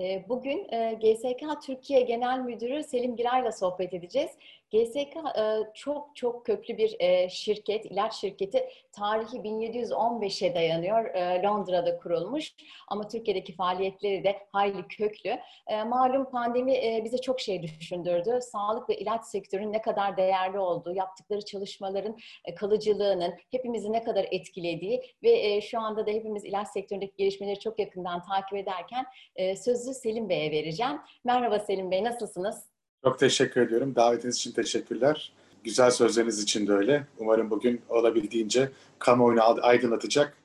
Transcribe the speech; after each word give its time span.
Ee, 0.00 0.24
bugün 0.28 0.72
e, 0.72 0.94
GSK 0.94 1.62
Türkiye 1.66 2.00
Genel 2.00 2.38
Müdürü 2.38 2.82
Selim 2.82 3.16
Giray'la 3.16 3.52
sohbet 3.52 3.94
edeceğiz. 3.94 4.30
GSK 4.74 5.16
e, 5.38 5.72
çok 5.74 6.16
çok 6.16 6.46
köklü 6.46 6.78
bir 6.78 6.96
e, 7.00 7.28
şirket, 7.28 7.84
ilaç 7.84 8.14
şirketi. 8.14 8.68
Tarihi 8.92 9.36
1715'e 9.36 10.54
dayanıyor. 10.54 11.14
Londra'da 11.44 11.98
kurulmuş 11.98 12.54
ama 12.88 13.08
Türkiye'deki 13.08 13.54
faaliyetleri 13.54 14.24
de 14.24 14.36
hayli 14.52 14.88
köklü. 14.88 15.38
Malum 15.86 16.30
pandemi 16.30 17.00
bize 17.04 17.18
çok 17.18 17.40
şey 17.40 17.62
düşündürdü. 17.62 18.38
Sağlık 18.42 18.88
ve 18.88 18.96
ilaç 18.96 19.24
sektörünün 19.24 19.72
ne 19.72 19.82
kadar 19.82 20.16
değerli 20.16 20.58
olduğu, 20.58 20.94
yaptıkları 20.94 21.44
çalışmaların 21.44 22.16
kalıcılığının 22.56 23.34
hepimizi 23.50 23.92
ne 23.92 24.04
kadar 24.04 24.26
etkilediği 24.30 25.02
ve 25.22 25.60
şu 25.60 25.80
anda 25.80 26.06
da 26.06 26.10
hepimiz 26.10 26.44
ilaç 26.44 26.68
sektöründeki 26.68 27.16
gelişmeleri 27.16 27.58
çok 27.58 27.78
yakından 27.78 28.22
takip 28.22 28.58
ederken 28.58 29.06
söz 29.38 29.58
sözü 29.64 29.94
Selim 29.94 30.28
Bey'e 30.28 30.50
vereceğim. 30.50 31.00
Merhaba 31.24 31.58
Selim 31.58 31.90
Bey, 31.90 32.04
nasılsınız? 32.04 32.73
Çok 33.04 33.18
teşekkür 33.18 33.60
ediyorum. 33.60 33.94
Davetiniz 33.94 34.36
için 34.36 34.52
teşekkürler. 34.52 35.32
Güzel 35.64 35.90
sözleriniz 35.90 36.42
için 36.42 36.66
de 36.66 36.72
öyle. 36.72 37.06
Umarım 37.18 37.50
bugün 37.50 37.80
olabildiğince 37.88 38.70
kamuoyunu 38.98 39.40
aydınlatacak 39.62 40.36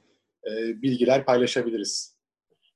bilgiler 0.81 1.25
paylaşabiliriz. 1.25 2.18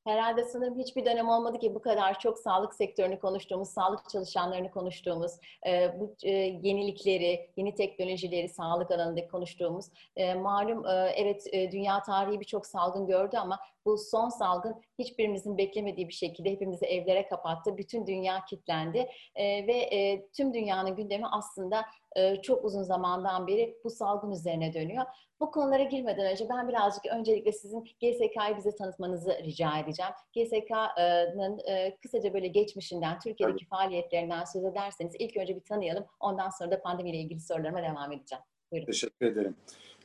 Herhalde 0.04 0.44
sanırım 0.44 0.80
hiçbir 0.80 1.06
dönem 1.06 1.30
olmadı 1.30 1.60
ki 1.60 1.76
bu 1.76 1.82
kadar 1.82 2.20
çok 2.20 2.40
sağlık 2.40 2.76
sektörünü 2.76 3.20
konuştuğumuz, 3.20 3.70
sağlık 3.70 4.10
çalışanlarını 4.10 4.72
konuştuğumuz, 4.72 5.32
e, 5.68 6.00
bu 6.00 6.16
e, 6.24 6.32
yenilikleri, 6.32 7.50
yeni 7.58 7.76
teknolojileri 7.76 8.50
sağlık 8.50 8.92
alanında 8.92 9.28
konuştuğumuz. 9.28 9.86
E, 10.16 10.34
malum 10.34 10.86
evet 11.16 11.46
dünya 11.72 12.02
tarihi 12.02 12.40
birçok 12.40 12.66
salgın 12.66 13.08
gördü 13.08 13.38
ama 13.38 13.60
bu 13.86 13.98
son 13.98 14.30
salgın 14.30 14.82
hiçbirimizin 15.00 15.58
beklemediği 15.58 16.08
bir 16.08 16.14
şekilde 16.14 16.52
hepimizi 16.52 16.86
evlere 16.86 17.28
kapattı. 17.28 17.78
Bütün 17.78 18.08
dünya 18.08 18.46
kilitlendi 18.46 19.10
ve 19.38 20.26
tüm 20.34 20.54
dünyanın 20.54 20.96
gündemi 20.96 21.28
aslında 21.32 21.86
e, 22.16 22.42
çok 22.42 22.66
uzun 22.66 22.84
zamandan 22.84 23.48
beri 23.48 23.78
bu 23.84 23.90
salgın 23.90 24.32
üzerine 24.32 24.74
dönüyor. 24.74 25.06
Bu 25.40 25.52
konulara 25.52 25.84
girmeden 25.84 26.32
önce 26.32 26.50
ben 26.50 26.70
birazcık 26.70 27.06
öncelikle 27.06 27.52
sizin 27.52 27.84
GSK'yı 27.84 28.58
bize 28.58 28.76
tanıtmanızı 28.76 29.38
rica 29.44 29.78
edeceğim. 29.78 30.12
GSK'nın 30.36 31.60
e, 31.68 31.98
kısaca 32.02 32.34
böyle 32.34 32.48
geçmişinden, 32.48 33.20
Türkiye'deki 33.20 33.66
Tabii. 33.66 33.70
faaliyetlerinden 33.70 34.44
söz 34.44 34.64
ederseniz 34.66 35.14
ilk 35.20 35.38
önce 35.38 35.56
bir 35.56 35.62
tanıyalım. 35.62 36.06
Ondan 36.20 36.50
sonra 36.50 36.72
da 36.72 36.82
pandemiyle 36.82 37.18
ilgili 37.18 37.40
sorularıma 37.40 37.82
devam 37.82 38.12
edeceğim. 38.12 38.44
Buyurun. 38.72 38.86
Teşekkür 38.86 39.26
ederim. 39.26 39.56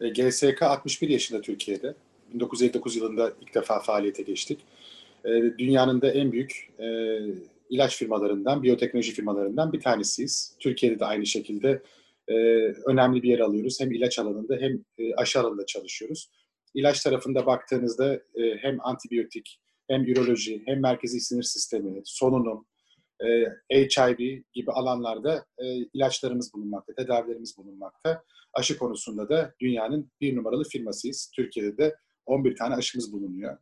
E, 0.01 0.09
GSK 0.09 0.63
61 0.63 1.09
yaşında 1.09 1.41
Türkiye'de. 1.41 1.95
1959 2.35 2.97
yılında 2.97 3.33
ilk 3.41 3.55
defa 3.55 3.81
faaliyete 3.81 4.23
geçtik. 4.23 4.61
Dünyanın 5.59 6.01
da 6.01 6.11
en 6.11 6.33
büyük 6.33 6.73
ilaç 7.71 7.97
firmalarından, 7.97 8.63
biyoteknoloji 8.63 9.13
firmalarından 9.13 9.73
bir 9.73 9.81
tanesiyiz. 9.81 10.57
Türkiye'de 10.61 11.01
de 11.01 11.05
aynı 11.05 11.27
şekilde 11.27 11.83
e, 12.29 12.35
önemli 12.87 13.23
bir 13.23 13.29
yer 13.29 13.39
alıyoruz. 13.39 13.81
Hem 13.81 13.93
ilaç 13.93 14.19
alanında 14.19 14.57
hem 14.57 14.85
e, 14.99 15.15
aşı 15.15 15.41
alanında 15.41 15.67
çalışıyoruz. 15.67 16.31
İlaç 16.75 17.03
tarafında 17.03 17.47
baktığınızda 17.47 18.15
e, 18.15 18.57
hem 18.61 18.87
antibiyotik, 18.87 19.61
hem 19.89 20.05
üroloji, 20.05 20.63
hem 20.67 20.81
merkezi 20.81 21.21
sinir 21.21 21.43
sistemi, 21.43 22.01
solunum, 22.05 22.67
e, 23.25 23.87
HIV 23.97 24.43
gibi 24.53 24.71
alanlarda 24.71 25.47
ilaçlarımız 25.95 26.55
bulunmakta, 26.55 26.95
tedavilerimiz 26.95 27.59
bulunmakta. 27.59 28.25
Aşı 28.53 28.79
konusunda 28.79 29.29
da 29.29 29.55
dünyanın 29.61 30.13
bir 30.21 30.37
numaralı 30.37 30.65
firmasıyız. 30.65 31.31
Türkiye'de 31.37 31.79
de 31.79 31.97
11 32.27 32.57
tane 32.57 32.75
aşımız 32.75 33.13
bulunuyor. 33.13 33.59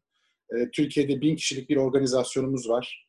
Türkiye'de 0.72 1.20
bin 1.20 1.36
kişilik 1.36 1.70
bir 1.70 1.76
organizasyonumuz 1.76 2.68
var. 2.68 3.08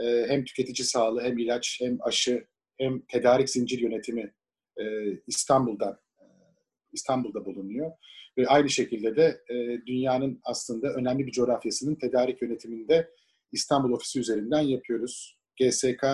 Hem 0.00 0.44
tüketici 0.44 0.86
sağlığı, 0.86 1.22
hem 1.22 1.38
ilaç, 1.38 1.78
hem 1.80 1.98
aşı, 2.00 2.46
hem 2.78 3.00
tedarik 3.00 3.50
zincir 3.50 3.78
yönetimi 3.78 4.32
e, 4.80 4.84
İstanbul'da 5.26 6.00
e, 6.20 6.24
İstanbul'da 6.92 7.44
bulunuyor. 7.44 7.90
Ve 8.38 8.46
aynı 8.46 8.70
şekilde 8.70 9.16
de 9.16 9.42
e, 9.48 9.86
dünyanın 9.86 10.40
aslında 10.44 10.88
önemli 10.88 11.26
bir 11.26 11.32
coğrafyasının 11.32 11.94
tedarik 11.94 12.42
yönetiminde 12.42 13.10
İstanbul 13.52 13.92
ofisi 13.92 14.20
üzerinden 14.20 14.60
yapıyoruz. 14.60 15.38
GSK 15.60 16.04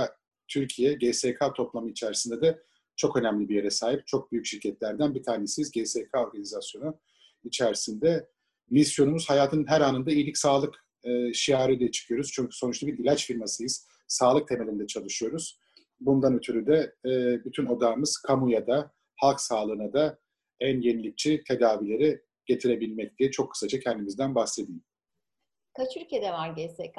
Türkiye, 0.49 0.95
GSK 0.95 1.55
toplamı 1.57 1.91
içerisinde 1.91 2.41
de 2.41 2.63
çok 2.97 3.17
önemli 3.17 3.49
bir 3.49 3.55
yere 3.55 3.71
sahip. 3.71 4.07
Çok 4.07 4.33
büyük 4.33 4.47
şirketlerden 4.47 5.15
bir 5.15 5.23
tanesiyiz. 5.23 5.73
GSK 5.73 6.15
organizasyonu 6.15 6.99
içerisinde. 7.45 8.29
Misyonumuz 8.71 9.31
hayatın 9.31 9.67
her 9.69 9.81
anında 9.81 10.11
iyilik, 10.13 10.39
sağlık 10.39 10.87
e, 11.05 11.33
şiarıyla 11.33 11.91
çıkıyoruz. 11.91 12.33
Çünkü 12.33 12.57
sonuçta 12.57 12.87
bir 12.87 12.99
ilaç 12.99 13.27
firmasıyız. 13.27 13.87
Sağlık 14.09 14.49
temelinde 14.49 14.87
çalışıyoruz. 14.87 15.59
Bundan 16.01 16.35
ötürü 16.35 16.67
de 16.67 16.95
e, 17.05 17.45
bütün 17.45 17.67
odamız 17.67 18.17
kamuya 18.17 18.67
da, 18.67 18.93
halk 19.17 19.41
sağlığına 19.41 19.93
da 19.93 20.19
en 20.61 20.81
yenilikçi 20.81 21.45
tedavileri 21.45 22.23
getirebilmek 22.47 23.19
diye 23.19 23.31
çok 23.31 23.51
kısaca 23.51 23.81
kendimizden 23.81 24.35
bahsedeyim. 24.35 24.85
Kaç 25.77 25.97
ülkede 25.97 26.33
var 26.33 26.51
GSK? 26.51 26.97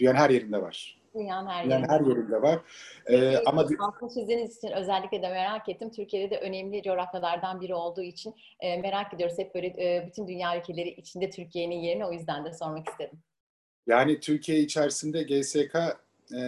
Dünyanın 0.00 0.16
her 0.18 0.30
yerinde 0.30 0.62
var. 0.62 1.02
Dünyanın 1.14 1.48
her 1.48 1.64
yerinde. 1.64 1.86
her 1.88 2.00
yerinde 2.00 2.42
var. 2.42 2.60
Ee, 3.06 3.36
ama 3.46 3.66
çizdiğiniz 4.14 4.56
için 4.56 4.70
özellikle 4.70 5.22
de 5.22 5.28
merak 5.28 5.68
ettim. 5.68 5.90
Türkiye'de 5.90 6.30
de 6.36 6.40
önemli 6.40 6.82
coğrafyalardan 6.82 7.60
biri 7.60 7.74
olduğu 7.74 8.02
için 8.02 8.34
e, 8.60 8.80
merak 8.80 9.14
ediyoruz. 9.14 9.38
Hep 9.38 9.54
böyle 9.54 9.66
e, 9.66 10.06
bütün 10.06 10.28
dünya 10.28 10.58
ülkeleri 10.58 10.88
içinde 10.88 11.30
Türkiye'nin 11.30 11.76
yerini 11.76 12.06
o 12.06 12.12
yüzden 12.12 12.44
de 12.44 12.52
sormak 12.52 12.88
istedim. 12.88 13.18
Yani 13.86 14.20
Türkiye 14.20 14.58
içerisinde 14.58 15.22
GSK 15.22 15.74
e, 16.34 16.40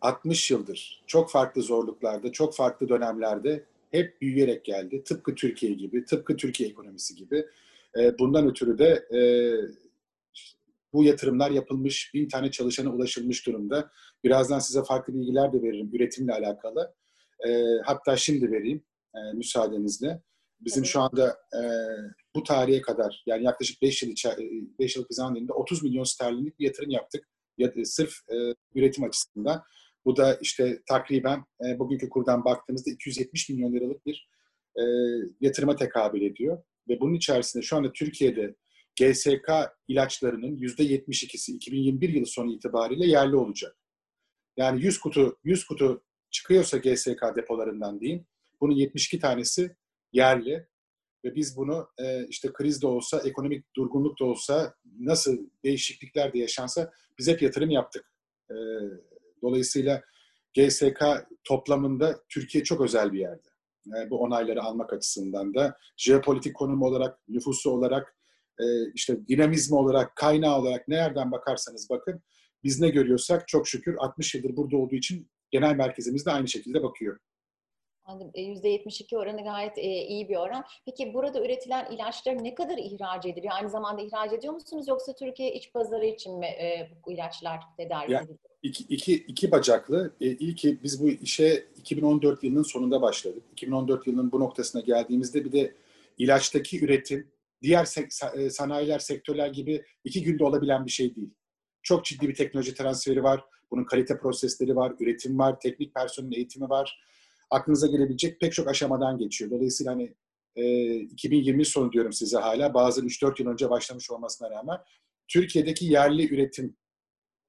60 0.00 0.50
yıldır 0.50 1.02
çok 1.06 1.30
farklı 1.30 1.62
zorluklarda, 1.62 2.32
çok 2.32 2.54
farklı 2.54 2.88
dönemlerde 2.88 3.64
hep 3.90 4.20
büyüyerek 4.20 4.64
geldi. 4.64 5.04
Tıpkı 5.04 5.34
Türkiye 5.34 5.72
gibi, 5.72 6.04
tıpkı 6.04 6.36
Türkiye 6.36 6.68
ekonomisi 6.68 7.14
gibi. 7.14 7.46
E, 7.98 8.18
bundan 8.18 8.46
ötürü 8.48 8.78
de 8.78 9.06
e, 9.16 9.20
bu 10.92 11.04
yatırımlar 11.04 11.50
yapılmış, 11.50 12.14
bin 12.14 12.28
tane 12.28 12.50
çalışana 12.50 12.90
ulaşılmış 12.90 13.46
durumda. 13.46 13.90
Birazdan 14.24 14.58
size 14.58 14.82
farklı 14.84 15.14
bilgiler 15.14 15.52
de 15.52 15.62
veririm 15.62 15.90
üretimle 15.92 16.32
alakalı. 16.32 16.94
E, 17.48 17.64
hatta 17.84 18.16
şimdi 18.16 18.52
vereyim 18.52 18.84
e, 19.14 19.18
müsaadenizle. 19.34 20.22
Bizim 20.60 20.82
evet. 20.82 20.92
şu 20.92 21.00
anda 21.00 21.28
e, 21.28 21.60
bu 22.34 22.42
tarihe 22.42 22.80
kadar 22.80 23.22
yani 23.26 23.44
yaklaşık 23.44 23.82
5 23.82 24.02
yıl, 24.02 24.10
5 24.78 24.96
yıllık 24.96 25.10
bir 25.10 25.14
zaman 25.14 25.34
diliminde 25.34 25.52
30 25.52 25.82
milyon 25.82 26.04
sterlinlik 26.04 26.58
bir 26.58 26.64
yatırım 26.64 26.90
yaptık. 26.90 27.28
Ya, 27.58 27.72
sırf 27.84 28.14
e, 28.28 28.54
üretim 28.74 29.04
açısından. 29.04 29.62
Bu 30.04 30.16
da 30.16 30.38
işte 30.40 30.82
takriben 30.88 31.44
e, 31.66 31.78
bugünkü 31.78 32.08
kurdan 32.08 32.44
baktığımızda 32.44 32.90
270 32.90 33.48
milyon 33.48 33.72
liralık 33.72 34.06
bir 34.06 34.28
e, 34.76 34.82
yatırıma 35.40 35.76
tekabül 35.76 36.22
ediyor. 36.22 36.62
Ve 36.88 37.00
bunun 37.00 37.14
içerisinde 37.14 37.62
şu 37.62 37.76
anda 37.76 37.92
Türkiye'de 37.92 38.56
GSK 39.00 39.50
ilaçlarının 39.88 40.56
%72'si 40.56 41.52
2021 41.52 42.08
yılı 42.08 42.26
sonu 42.26 42.52
itibariyle 42.52 43.06
yerli 43.06 43.36
olacak. 43.36 43.76
Yani 44.56 44.84
100 44.84 44.98
kutu 44.98 45.38
100 45.44 45.64
kutu 45.64 46.04
çıkıyorsa 46.30 46.78
GSK 46.78 47.22
depolarından 47.36 48.00
diyeyim, 48.00 48.26
bunun 48.60 48.74
72 48.74 49.18
tanesi 49.18 49.76
yerli 50.12 50.66
ve 51.24 51.34
biz 51.34 51.56
bunu 51.56 51.88
e, 51.98 52.26
işte 52.26 52.52
kriz 52.52 52.82
de 52.82 52.86
olsa, 52.86 53.22
ekonomik 53.24 53.76
durgunluk 53.76 54.20
da 54.20 54.24
olsa, 54.24 54.74
nasıl 54.98 55.38
değişiklikler 55.64 56.32
de 56.32 56.38
yaşansa 56.38 56.92
biz 57.18 57.28
hep 57.28 57.42
yatırım 57.42 57.70
yaptık. 57.70 58.12
E, 58.50 58.54
dolayısıyla 59.42 60.02
GSK 60.56 61.02
toplamında 61.44 62.20
Türkiye 62.28 62.64
çok 62.64 62.80
özel 62.80 63.12
bir 63.12 63.18
yerde. 63.18 63.48
Bu 64.10 64.18
onayları 64.18 64.62
almak 64.62 64.92
açısından 64.92 65.54
da 65.54 65.76
jeopolitik 65.96 66.56
konumu 66.56 66.86
olarak, 66.86 67.18
nüfusu 67.28 67.70
olarak, 67.70 68.16
e, 68.60 68.92
işte 68.94 69.26
dinamizmi 69.28 69.76
olarak, 69.78 70.16
kaynağı 70.16 70.58
olarak 70.58 70.88
ne 70.88 70.94
yerden 70.94 71.32
bakarsanız 71.32 71.90
bakın 71.90 72.22
biz 72.64 72.80
ne 72.80 72.88
görüyorsak 72.88 73.48
çok 73.48 73.68
şükür 73.68 73.96
60 73.98 74.34
yıldır 74.34 74.56
burada 74.56 74.76
olduğu 74.76 74.94
için 74.94 75.30
genel 75.50 75.74
merkezimiz 75.74 76.26
de 76.26 76.30
aynı 76.30 76.48
şekilde 76.48 76.82
bakıyor. 76.82 77.18
Anladım. 78.04 78.30
%72 78.34 79.14
e, 79.14 79.18
oranı 79.18 79.44
gayet 79.44 79.78
e, 79.78 80.06
iyi 80.06 80.28
bir 80.28 80.36
oran. 80.36 80.64
Peki 80.86 81.14
burada 81.14 81.44
üretilen 81.44 81.90
ilaçlar 81.90 82.44
ne 82.44 82.54
kadar 82.54 82.78
ihraç 82.78 83.26
ediliyor? 83.26 83.52
Aynı 83.56 83.70
zamanda 83.70 84.02
ihraç 84.02 84.32
ediyor 84.32 84.54
musunuz 84.54 84.88
yoksa 84.88 85.14
Türkiye 85.14 85.54
iç 85.54 85.72
pazarı 85.72 86.06
için 86.06 86.38
mi 86.38 86.48
bu 87.06 87.12
ilaçlar 87.12 87.60
tedarik 87.76 88.10
ediliyor? 88.10 88.49
İki, 88.62 88.84
iki, 88.84 89.14
iki 89.14 89.50
bacaklı. 89.50 90.14
E, 90.20 90.26
ilki 90.26 90.82
biz 90.82 91.02
bu 91.02 91.08
işe 91.08 91.66
2014 91.76 92.44
yılının 92.44 92.62
sonunda 92.62 93.02
başladık. 93.02 93.42
2014 93.52 94.06
yılının 94.06 94.32
bu 94.32 94.40
noktasına 94.40 94.80
geldiğimizde 94.80 95.44
bir 95.44 95.52
de 95.52 95.74
ilaçtaki 96.18 96.84
üretim 96.84 97.30
diğer 97.62 97.84
sek- 97.84 98.12
sanayiler, 98.52 98.98
sektörler 98.98 99.48
gibi 99.48 99.84
iki 100.04 100.22
günde 100.22 100.44
olabilen 100.44 100.86
bir 100.86 100.90
şey 100.90 101.16
değil. 101.16 101.30
Çok 101.82 102.04
ciddi 102.04 102.28
bir 102.28 102.34
teknoloji 102.34 102.74
transferi 102.74 103.22
var. 103.22 103.44
Bunun 103.70 103.84
kalite 103.84 104.18
prosesleri 104.18 104.76
var, 104.76 104.94
üretim 105.00 105.38
var, 105.38 105.60
teknik 105.60 105.94
personelin 105.94 106.32
eğitimi 106.32 106.68
var 106.68 107.00
aklınıza 107.50 107.86
gelebilecek 107.86 108.40
pek 108.40 108.52
çok 108.52 108.68
aşamadan 108.68 109.18
geçiyor. 109.18 109.50
Dolayısıyla 109.50 109.92
hani 109.92 110.14
e, 110.56 110.94
2020 110.94 111.64
sonu 111.64 111.92
diyorum 111.92 112.12
size 112.12 112.38
hala 112.38 112.74
bazı 112.74 113.00
3-4 113.00 113.42
yıl 113.42 113.50
önce 113.50 113.70
başlamış 113.70 114.10
olmasına 114.10 114.50
rağmen 114.50 114.78
Türkiye'deki 115.28 115.84
yerli 115.86 116.34
üretim 116.34 116.76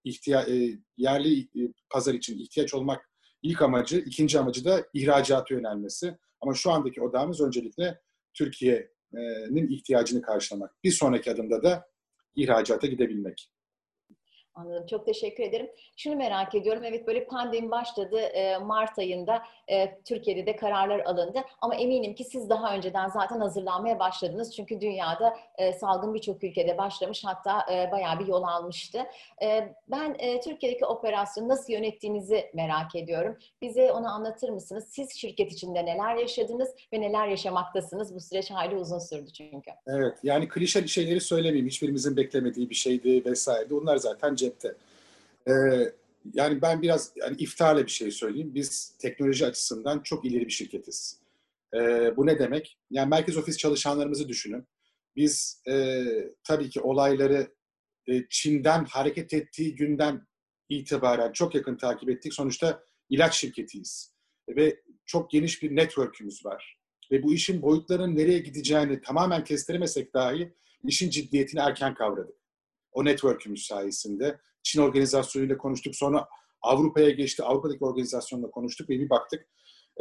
ihtiya 0.03 0.41
e, 0.41 0.79
yerli 0.97 1.41
e, 1.41 1.73
pazar 1.89 2.13
için 2.13 2.39
ihtiyaç 2.39 2.73
olmak 2.73 3.09
ilk 3.41 3.61
amacı, 3.61 3.97
ikinci 3.97 4.39
amacı 4.39 4.65
da 4.65 4.85
ihracata 4.93 5.53
yönelmesi. 5.53 6.17
Ama 6.41 6.53
şu 6.53 6.71
andaki 6.71 7.01
odamız 7.01 7.41
öncelikle 7.41 8.01
Türkiye'nin 8.33 9.67
ihtiyacını 9.67 10.21
karşılamak. 10.21 10.83
Bir 10.83 10.91
sonraki 10.91 11.31
adımda 11.31 11.63
da 11.63 11.85
ihracata 12.35 12.87
gidebilmek. 12.87 13.50
Anladım. 14.55 14.85
Çok 14.85 15.05
teşekkür 15.05 15.43
ederim. 15.43 15.69
Şunu 15.97 16.15
merak 16.15 16.55
ediyorum. 16.55 16.83
Evet 16.85 17.07
böyle 17.07 17.25
pandemi 17.25 17.71
başladı. 17.71 18.19
E, 18.19 18.57
Mart 18.57 18.99
ayında 18.99 19.43
e, 19.67 20.01
Türkiye'de 20.03 20.45
de 20.45 20.55
kararlar 20.55 20.99
alındı. 20.99 21.39
Ama 21.61 21.75
eminim 21.75 22.15
ki 22.15 22.23
siz 22.23 22.49
daha 22.49 22.75
önceden 22.75 23.07
zaten 23.07 23.39
hazırlanmaya 23.39 23.99
başladınız. 23.99 24.55
Çünkü 24.55 24.81
dünyada 24.81 25.37
e, 25.57 25.73
salgın 25.73 26.13
birçok 26.13 26.43
ülkede 26.43 26.77
başlamış. 26.77 27.23
Hatta 27.25 27.65
bayağı 27.91 28.19
bir 28.19 28.27
yol 28.27 28.43
almıştı. 28.43 28.99
Ben 29.87 30.17
Türkiye'deki 30.43 30.85
operasyonu 30.85 31.49
nasıl 31.49 31.73
yönettiğinizi 31.73 32.51
merak 32.53 32.95
ediyorum. 32.95 33.37
Bize 33.61 33.91
onu 33.91 34.07
anlatır 34.07 34.49
mısınız? 34.49 34.85
Siz 34.89 35.13
şirket 35.13 35.51
içinde 35.51 35.85
neler 35.85 36.15
yaşadınız 36.15 36.69
ve 36.93 37.01
neler 37.01 37.27
yaşamaktasınız? 37.27 38.15
Bu 38.15 38.19
süreç 38.19 38.51
hayli 38.51 38.75
uzun 38.75 38.99
sürdü 38.99 39.31
çünkü. 39.33 39.71
Evet. 39.87 40.17
Yani 40.23 40.47
klişe 40.47 40.87
şeyleri 40.87 41.21
söylemeyeyim. 41.21 41.67
Hiçbirimizin 41.67 42.17
beklemediği 42.17 42.69
bir 42.69 42.75
şeydi 42.75 43.25
vesaire. 43.25 43.73
Onlar 43.73 43.97
zaten 43.97 44.35
cepte. 44.41 44.75
Ee, 45.47 45.51
yani 46.33 46.61
ben 46.61 46.81
biraz 46.81 47.11
yani 47.15 47.35
iftarla 47.37 47.85
bir 47.85 47.91
şey 47.91 48.11
söyleyeyim. 48.11 48.55
Biz 48.55 48.97
teknoloji 48.99 49.45
açısından 49.45 49.99
çok 50.03 50.25
ileri 50.25 50.45
bir 50.45 50.51
şirketiz. 50.51 51.21
Ee, 51.75 52.17
bu 52.17 52.25
ne 52.25 52.39
demek? 52.39 52.77
Yani 52.89 53.09
merkez 53.09 53.37
ofis 53.37 53.57
çalışanlarımızı 53.57 54.27
düşünün. 54.27 54.67
Biz 55.15 55.61
e, 55.67 56.03
tabii 56.43 56.69
ki 56.69 56.81
olayları 56.81 57.47
e, 58.07 58.27
Çin'den 58.29 58.85
hareket 58.85 59.33
ettiği 59.33 59.75
günden 59.75 60.27
itibaren 60.69 61.31
çok 61.31 61.55
yakın 61.55 61.77
takip 61.77 62.09
ettik. 62.09 62.33
Sonuçta 62.33 62.83
ilaç 63.09 63.35
şirketiyiz. 63.35 64.13
Ve 64.49 64.81
çok 65.05 65.31
geniş 65.31 65.63
bir 65.63 65.75
network'ümüz 65.75 66.45
var. 66.45 66.77
Ve 67.11 67.23
bu 67.23 67.33
işin 67.33 67.61
boyutlarının 67.61 68.15
nereye 68.15 68.39
gideceğini 68.39 69.01
tamamen 69.01 69.43
kestiremesek 69.43 70.13
dahi 70.13 70.53
işin 70.83 71.09
ciddiyetini 71.09 71.61
erken 71.61 71.93
kavradık 71.93 72.40
o 72.91 73.05
network'ümüz 73.05 73.65
sayesinde. 73.65 74.39
Çin 74.63 74.81
organizasyonuyla 74.81 75.57
konuştuk. 75.57 75.95
Sonra 75.95 76.27
Avrupa'ya 76.61 77.09
geçti. 77.09 77.43
Avrupa'daki 77.43 77.85
organizasyonla 77.85 78.51
konuştuk 78.51 78.89
ve 78.89 78.99
bir 78.99 79.09
baktık. 79.09 79.47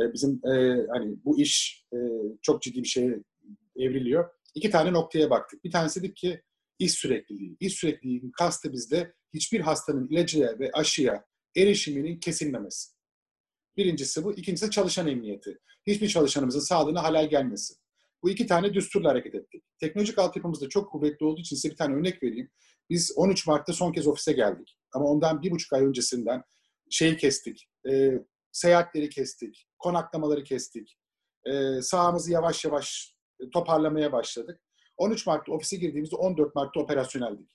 E, 0.01 0.13
bizim 0.13 0.41
e, 0.47 0.87
hani 0.89 1.17
bu 1.25 1.41
iş 1.41 1.85
e, 1.93 1.97
çok 2.43 2.63
ciddi 2.63 2.83
bir 2.83 2.89
şeye 2.89 3.23
evriliyor. 3.77 4.31
İki 4.55 4.71
tane 4.71 4.93
noktaya 4.93 5.31
baktık. 5.31 5.65
Bir 5.65 5.71
tanesi 5.71 6.03
dedik 6.03 6.17
ki 6.17 6.43
iş 6.79 6.93
sürekliliği. 6.93 7.57
İş 7.61 7.75
sürekliliğinin 7.75 8.31
kastı 8.31 8.73
bizde 8.73 9.15
hiçbir 9.35 9.61
hastanın 9.61 10.09
ilacıya 10.09 10.59
ve 10.59 10.71
aşıya 10.73 11.25
erişiminin 11.57 12.21
kesilmemesi. 12.21 12.91
Birincisi 13.77 14.25
bu. 14.25 14.33
İkincisi 14.33 14.71
çalışan 14.71 15.09
emniyeti. 15.09 15.59
Hiçbir 15.87 16.09
çalışanımızın 16.09 16.61
sağlığına 16.61 17.03
halal 17.03 17.31
gelmesi. 17.31 17.75
Bu 18.23 18.31
iki 18.31 18.47
tane 18.47 18.75
düsturla 18.75 19.11
hareket 19.11 19.35
ettik. 19.35 19.65
Teknolojik 19.81 20.19
altyapımız 20.19 20.61
da 20.61 20.69
çok 20.69 20.91
kuvvetli 20.91 21.27
olduğu 21.27 21.41
için 21.41 21.57
size 21.57 21.71
bir 21.71 21.77
tane 21.77 21.95
örnek 21.95 22.23
vereyim. 22.23 22.51
Biz 22.91 23.13
13 23.17 23.47
Mart'ta 23.47 23.73
son 23.73 23.93
kez 23.93 24.07
ofise 24.07 24.33
geldik. 24.33 24.77
Ama 24.93 25.05
ondan 25.05 25.43
bir 25.43 25.51
buçuk 25.51 25.73
ay 25.73 25.85
öncesinden 25.85 26.43
şeyi 26.91 27.17
kestik. 27.17 27.69
E, 27.91 28.13
seyahatleri 28.53 29.09
kestik. 29.09 29.67
Konaklamaları 29.79 30.45
kestik. 30.45 30.99
E, 31.47 31.83
sahamızı 31.83 32.33
yavaş 32.33 32.65
yavaş 32.65 33.15
toparlamaya 33.53 34.13
başladık. 34.13 34.61
13 34.97 35.27
Mart'ta 35.27 35.53
ofise 35.53 35.77
girdiğimizde 35.77 36.17
14 36.17 36.55
Mart'ta 36.55 36.81
operasyoneldik. 36.81 37.51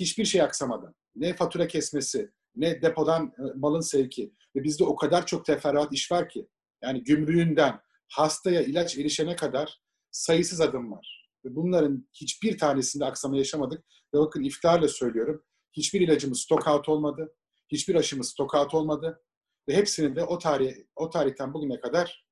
Hiçbir 0.00 0.24
şey 0.24 0.42
aksamadan. 0.42 0.94
Ne 1.16 1.34
fatura 1.34 1.68
kesmesi, 1.68 2.30
ne 2.56 2.82
depodan 2.82 3.26
e, 3.26 3.42
malın 3.56 3.80
sevki. 3.80 4.34
Ve 4.56 4.64
bizde 4.64 4.84
o 4.84 4.96
kadar 4.96 5.26
çok 5.26 5.44
teferruat 5.44 5.92
iş 5.92 6.12
var 6.12 6.28
ki. 6.28 6.48
Yani 6.82 7.04
gümrüğünden 7.04 7.80
hastaya 8.08 8.62
ilaç 8.62 8.98
erişene 8.98 9.36
kadar 9.36 9.80
sayısız 10.10 10.60
adım 10.60 10.92
var. 10.92 11.19
Ve 11.44 11.56
bunların 11.56 12.08
hiçbir 12.14 12.58
tanesinde 12.58 13.04
aksama 13.04 13.36
yaşamadık. 13.36 13.84
Ve 14.14 14.18
bakın 14.18 14.42
iftarla 14.42 14.88
söylüyorum. 14.88 15.44
Hiçbir 15.72 16.00
ilacımız 16.00 16.40
stock 16.40 16.68
out 16.68 16.88
olmadı. 16.88 17.34
Hiçbir 17.72 17.94
aşımız 17.94 18.28
stock 18.28 18.54
out 18.54 18.74
olmadı. 18.74 19.22
Ve 19.68 19.76
hepsini 19.76 20.16
de 20.16 20.24
o 20.24 20.38
tarih 20.38 20.74
o 20.96 21.10
tarihten 21.10 21.54
bugüne 21.54 21.80
kadar 21.80 22.26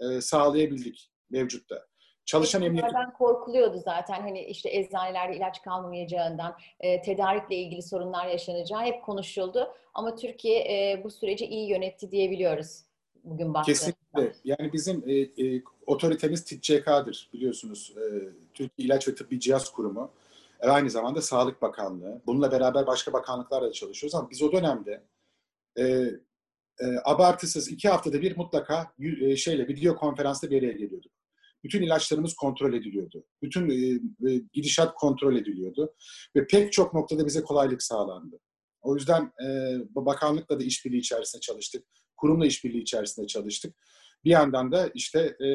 e, 0.00 0.20
sağlayabildik 0.20 1.10
mevcutta. 1.30 1.86
Çalışan 2.26 2.62
emniyet... 2.62 2.86
korkuluyordu 3.18 3.78
zaten 3.78 4.20
hani 4.20 4.44
işte 4.44 4.76
eczanelerde 4.76 5.36
ilaç 5.36 5.62
kalmayacağından, 5.62 6.56
e, 6.80 7.02
tedarikle 7.02 7.56
ilgili 7.56 7.82
sorunlar 7.82 8.26
yaşanacağı 8.26 8.80
hep 8.82 9.04
konuşuldu. 9.04 9.74
Ama 9.94 10.16
Türkiye 10.16 10.58
e, 10.58 11.04
bu 11.04 11.10
süreci 11.10 11.46
iyi 11.46 11.68
yönetti 11.68 12.10
diyebiliyoruz 12.10 12.82
bugün 13.24 13.54
baktığımızda. 13.54 13.86
Kesinlikle. 13.86 14.36
Yani 14.44 14.72
bizim 14.72 15.04
e, 15.06 15.14
e, 15.14 15.62
otoritemiz 15.86 16.44
TİCK'dir 16.44 17.30
biliyorsunuz. 17.32 17.94
E, 17.96 18.04
Türkiye 18.54 18.86
İlaç 18.86 19.08
ve 19.08 19.14
Tıbbi 19.14 19.40
Cihaz 19.40 19.72
Kurumu. 19.72 20.10
E, 20.60 20.68
aynı 20.68 20.90
zamanda 20.90 21.22
Sağlık 21.22 21.62
Bakanlığı. 21.62 22.22
Bununla 22.26 22.52
beraber 22.52 22.86
başka 22.86 23.12
bakanlıklarla 23.12 23.72
çalışıyoruz 23.72 24.14
ama 24.14 24.30
biz 24.30 24.42
o 24.42 24.52
dönemde 24.52 25.02
e, 25.78 25.84
e, 26.80 26.86
abartısız 27.04 27.68
iki 27.68 27.88
haftada 27.88 28.22
bir 28.22 28.36
mutlaka 28.36 28.92
e, 29.20 29.36
şeyle 29.36 29.68
video 29.68 29.96
konferansta 29.96 30.50
bir 30.50 30.62
araya 30.62 30.72
geliyorduk. 30.72 31.12
Bütün 31.64 31.82
ilaçlarımız 31.82 32.34
kontrol 32.34 32.74
ediliyordu. 32.74 33.24
Bütün 33.42 33.70
e, 33.70 33.74
e, 34.30 34.40
gidişat 34.52 34.94
kontrol 34.94 35.36
ediliyordu. 35.36 35.94
Ve 36.36 36.46
pek 36.46 36.72
çok 36.72 36.94
noktada 36.94 37.26
bize 37.26 37.42
kolaylık 37.42 37.82
sağlandı. 37.82 38.40
O 38.84 38.94
yüzden 38.94 39.32
e, 39.46 39.78
bakanlıkla 39.94 40.60
da 40.60 40.64
işbirliği 40.64 40.98
içerisinde 40.98 41.40
çalıştık. 41.40 41.84
Kurumla 42.16 42.46
işbirliği 42.46 42.82
içerisinde 42.82 43.26
çalıştık. 43.26 43.74
Bir 44.24 44.30
yandan 44.30 44.72
da 44.72 44.90
işte 44.94 45.20
e, 45.20 45.48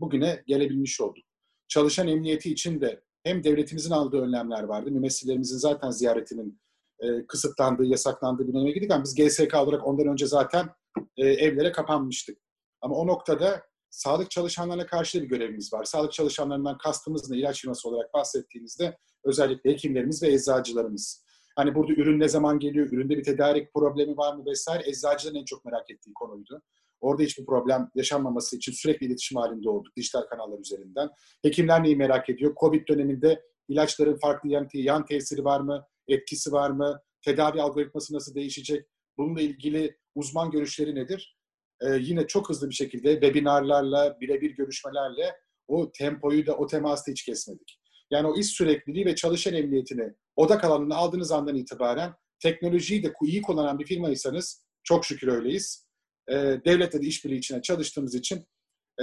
bugüne 0.00 0.42
gelebilmiş 0.46 1.00
olduk. 1.00 1.24
Çalışan 1.68 2.08
emniyeti 2.08 2.52
için 2.52 2.80
de 2.80 3.02
hem 3.22 3.44
devletimizin 3.44 3.90
aldığı 3.90 4.20
önlemler 4.20 4.62
vardı. 4.62 4.90
Mümessillerimizin 4.90 5.58
zaten 5.58 5.90
ziyaretinin 5.90 6.60
e, 7.00 7.26
kısıtlandığı, 7.26 7.84
yasaklandığı 7.84 8.48
bir 8.48 8.54
döneme 8.54 8.70
girdik 8.70 8.90
ama 8.90 9.04
biz 9.04 9.14
GSK 9.14 9.54
olarak 9.54 9.86
ondan 9.86 10.06
önce 10.06 10.26
zaten 10.26 10.68
e, 11.16 11.26
evlere 11.26 11.72
kapanmıştık. 11.72 12.38
Ama 12.80 12.96
o 12.96 13.06
noktada 13.06 13.62
sağlık 13.90 14.30
çalışanlarına 14.30 14.86
karşı 14.86 15.18
da 15.18 15.22
bir 15.22 15.28
görevimiz 15.28 15.72
var. 15.72 15.84
Sağlık 15.84 16.12
çalışanlarından 16.12 16.78
kastımız 16.78 17.30
ne? 17.30 17.38
İlaç 17.38 17.60
firması 17.60 17.88
olarak 17.88 18.14
bahsettiğimizde 18.14 18.98
özellikle 19.24 19.70
hekimlerimiz 19.70 20.22
ve 20.22 20.32
eczacılarımız. 20.32 21.25
Hani 21.56 21.74
burada 21.74 21.92
ürün 21.92 22.20
ne 22.20 22.28
zaman 22.28 22.58
geliyor, 22.58 22.86
üründe 22.86 23.18
bir 23.18 23.24
tedarik 23.24 23.74
problemi 23.74 24.16
var 24.16 24.36
mı 24.36 24.44
vesaire 24.46 24.88
eczacıların 24.88 25.38
en 25.38 25.44
çok 25.44 25.64
merak 25.64 25.90
ettiği 25.90 26.14
konuydu. 26.14 26.62
Orada 27.00 27.22
hiçbir 27.22 27.46
problem 27.46 27.90
yaşanmaması 27.94 28.56
için 28.56 28.72
sürekli 28.72 29.06
iletişim 29.06 29.38
halinde 29.38 29.70
olduk 29.70 29.96
dijital 29.96 30.22
kanallar 30.22 30.58
üzerinden. 30.58 31.08
Hekimler 31.42 31.82
neyi 31.82 31.96
merak 31.96 32.30
ediyor? 32.30 32.54
Covid 32.60 32.88
döneminde 32.88 33.42
ilaçların 33.68 34.18
farklı 34.18 34.48
yan, 34.48 34.68
yan 34.72 35.04
tesiri 35.04 35.44
var 35.44 35.60
mı? 35.60 35.86
Etkisi 36.08 36.52
var 36.52 36.70
mı? 36.70 37.00
Tedavi 37.24 37.62
algoritması 37.62 38.14
nasıl 38.14 38.34
değişecek? 38.34 38.86
Bununla 39.18 39.40
ilgili 39.40 39.96
uzman 40.14 40.50
görüşleri 40.50 40.94
nedir? 40.94 41.36
Ee, 41.80 41.86
yine 42.00 42.26
çok 42.26 42.48
hızlı 42.48 42.70
bir 42.70 42.74
şekilde 42.74 43.12
webinarlarla, 43.12 44.20
birebir 44.20 44.50
görüşmelerle 44.50 45.36
o 45.68 45.92
tempoyu 45.92 46.46
da 46.46 46.56
o 46.56 46.66
teması 46.66 47.06
da 47.06 47.10
hiç 47.10 47.24
kesmedik. 47.24 47.80
Yani 48.10 48.26
o 48.26 48.36
iş 48.36 48.46
sürekliliği 48.46 49.06
ve 49.06 49.14
çalışan 49.14 49.54
emniyetini 49.54 50.12
odak 50.36 50.64
alanını 50.64 50.96
aldığınız 50.96 51.32
andan 51.32 51.56
itibaren 51.56 52.14
teknolojiyi 52.42 53.02
de 53.02 53.12
iyi 53.22 53.42
kullanan 53.42 53.78
bir 53.78 53.86
firmaysanız 53.86 54.66
çok 54.84 55.04
şükür 55.04 55.28
öyleyiz. 55.28 55.86
E, 56.28 56.34
devletle 56.34 57.02
de 57.02 57.06
işbirliği 57.06 57.38
içine 57.38 57.62
çalıştığımız 57.62 58.14
için 58.14 58.46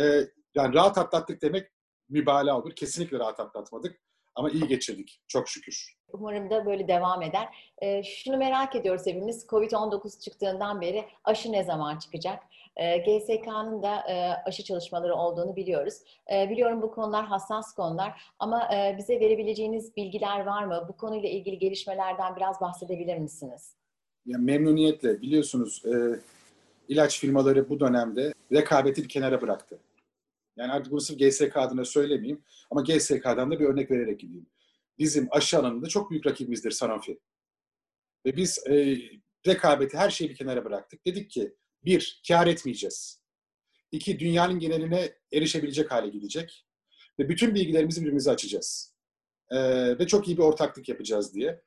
yani 0.54 0.74
rahat 0.74 0.98
atlattık 0.98 1.42
demek 1.42 1.68
mübalağa 2.08 2.58
olur. 2.58 2.74
Kesinlikle 2.76 3.18
rahat 3.18 3.40
atlatmadık. 3.40 4.00
Ama 4.34 4.50
iyi 4.50 4.68
geçirdik. 4.68 5.20
Çok 5.28 5.48
şükür. 5.48 5.96
Umarım 6.08 6.50
da 6.50 6.66
böyle 6.66 6.88
devam 6.88 7.22
eder. 7.22 7.72
E, 7.78 8.02
şunu 8.02 8.36
merak 8.36 8.76
ediyoruz 8.76 9.06
hepimiz. 9.06 9.46
Covid-19 9.46 10.20
çıktığından 10.20 10.80
beri 10.80 11.04
aşı 11.24 11.52
ne 11.52 11.64
zaman 11.64 11.98
çıkacak? 11.98 12.42
E, 12.76 12.98
GSK'nın 12.98 13.82
da 13.82 13.96
e, 14.08 14.14
aşı 14.46 14.64
çalışmaları 14.64 15.14
olduğunu 15.14 15.56
biliyoruz. 15.56 15.94
E, 16.32 16.50
biliyorum 16.50 16.82
bu 16.82 16.90
konular 16.90 17.24
hassas 17.24 17.74
konular 17.74 18.22
ama 18.38 18.74
e, 18.74 18.96
bize 18.98 19.20
verebileceğiniz 19.20 19.96
bilgiler 19.96 20.46
var 20.46 20.64
mı? 20.64 20.86
Bu 20.88 20.96
konuyla 20.96 21.28
ilgili 21.28 21.58
gelişmelerden 21.58 22.36
biraz 22.36 22.60
bahsedebilir 22.60 23.18
misiniz? 23.18 23.76
Ya, 24.26 24.38
memnuniyetle. 24.38 25.22
Biliyorsunuz 25.22 25.82
e, 25.86 26.20
ilaç 26.88 27.20
firmaları 27.20 27.68
bu 27.68 27.80
dönemde 27.80 28.34
rekabeti 28.52 29.02
bir 29.02 29.08
kenara 29.08 29.40
bıraktı. 29.40 29.78
Yani 30.56 30.72
artık 30.72 30.92
bunu 30.92 31.00
sırf 31.00 31.18
GSK 31.18 31.56
adına 31.56 31.84
söylemeyeyim 31.84 32.42
ama 32.70 32.82
GSK'dan 32.82 33.50
da 33.50 33.60
bir 33.60 33.64
örnek 33.64 33.90
vererek 33.90 34.20
gideyim. 34.20 34.46
Bizim 34.98 35.28
aşı 35.30 35.58
alanında 35.58 35.88
çok 35.88 36.10
büyük 36.10 36.26
rakibimizdir 36.26 36.70
Sanofi. 36.70 37.18
Ve 38.26 38.36
biz 38.36 38.66
e, 38.66 38.96
rekabeti 39.46 39.98
her 39.98 40.10
şeyi 40.10 40.30
bir 40.30 40.36
kenara 40.36 40.64
bıraktık. 40.64 41.06
Dedik 41.06 41.30
ki 41.30 41.54
bir, 41.84 42.22
kar 42.28 42.46
etmeyeceğiz. 42.46 43.22
İki, 43.92 44.18
dünyanın 44.18 44.58
geneline 44.58 45.12
erişebilecek 45.32 45.92
hale 45.92 46.08
gidecek. 46.08 46.66
Ve 47.18 47.28
bütün 47.28 47.54
bilgilerimizi 47.54 48.00
birbirimize 48.00 48.30
açacağız. 48.30 48.94
Ee, 49.50 49.98
ve 49.98 50.06
çok 50.06 50.28
iyi 50.28 50.36
bir 50.36 50.42
ortaklık 50.42 50.88
yapacağız 50.88 51.34
diye. 51.34 51.62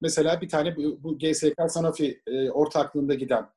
Mesela 0.00 0.40
bir 0.40 0.48
tane 0.48 0.76
bu, 0.76 1.02
bu 1.02 1.18
GSK 1.18 1.54
Sanofi 1.68 2.22
e, 2.26 2.50
ortaklığında 2.50 3.14
giden 3.14 3.48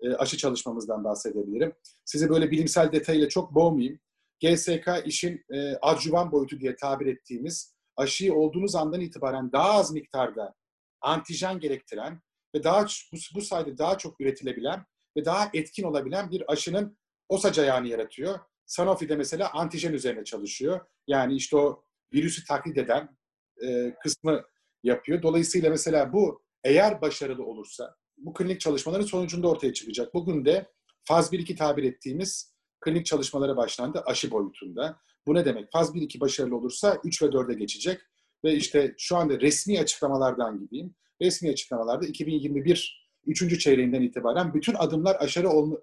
e, 0.00 0.12
aşı 0.12 0.36
çalışmamızdan 0.36 1.04
bahsedebilirim. 1.04 1.72
Sizi 2.04 2.28
böyle 2.28 2.50
bilimsel 2.50 2.92
detayla 2.92 3.28
çok 3.28 3.54
boğmayayım. 3.54 4.00
GSK 4.42 4.88
işin 5.04 5.44
e, 5.50 5.76
adjuvan 5.82 6.32
boyutu 6.32 6.60
diye 6.60 6.76
tabir 6.76 7.06
ettiğimiz 7.06 7.74
aşıyı 7.96 8.34
olduğunuz 8.34 8.74
andan 8.74 9.00
itibaren 9.00 9.52
daha 9.52 9.70
az 9.70 9.92
miktarda 9.92 10.54
antijen 11.00 11.60
gerektiren 11.60 12.20
ve 12.54 12.64
daha 12.64 12.86
bu, 12.86 13.16
bu 13.34 13.42
sayede 13.42 13.78
daha 13.78 13.98
çok 13.98 14.20
üretilebilen 14.20 14.84
ve 15.16 15.24
daha 15.24 15.50
etkin 15.54 15.84
olabilen 15.84 16.30
bir 16.30 16.52
aşının 16.52 16.98
OSAC 17.28 17.62
ayağını 17.62 17.88
yaratıyor. 17.88 18.38
Sanofi'de 18.66 19.16
mesela 19.16 19.52
antijen 19.52 19.92
üzerine 19.92 20.24
çalışıyor. 20.24 20.80
Yani 21.06 21.34
işte 21.34 21.56
o 21.56 21.84
virüsü 22.14 22.44
taklit 22.44 22.78
eden 22.78 23.16
e, 23.62 23.94
kısmı 24.02 24.42
yapıyor. 24.82 25.22
Dolayısıyla 25.22 25.70
mesela 25.70 26.12
bu 26.12 26.42
eğer 26.64 27.00
başarılı 27.00 27.44
olursa 27.44 27.96
bu 28.16 28.34
klinik 28.34 28.60
çalışmaların 28.60 29.06
sonucunda 29.06 29.48
ortaya 29.48 29.72
çıkacak. 29.72 30.14
Bugün 30.14 30.44
de 30.44 30.66
faz 31.04 31.32
1-2 31.32 31.56
tabir 31.56 31.84
ettiğimiz 31.84 32.54
klinik 32.80 33.06
çalışmalara 33.06 33.56
başlandı 33.56 34.02
aşı 34.06 34.30
boyutunda. 34.30 35.00
Bu 35.26 35.34
ne 35.34 35.44
demek? 35.44 35.72
Faz 35.72 35.94
1-2 35.94 36.20
başarılı 36.20 36.56
olursa 36.56 37.00
3 37.04 37.22
ve 37.22 37.26
4'e 37.26 37.54
geçecek. 37.54 38.00
Ve 38.44 38.54
işte 38.54 38.94
şu 38.98 39.16
anda 39.16 39.40
resmi 39.40 39.80
açıklamalardan 39.80 40.60
gideyim. 40.60 40.94
Resmi 41.22 41.50
açıklamalarda 41.50 42.06
2021 42.06 43.09
3. 43.26 43.60
çeyreğinden 43.60 44.02
itibaren 44.02 44.54
bütün 44.54 44.74
adımlar 44.74 45.16
aşırı 45.20 45.50
olma, 45.50 45.76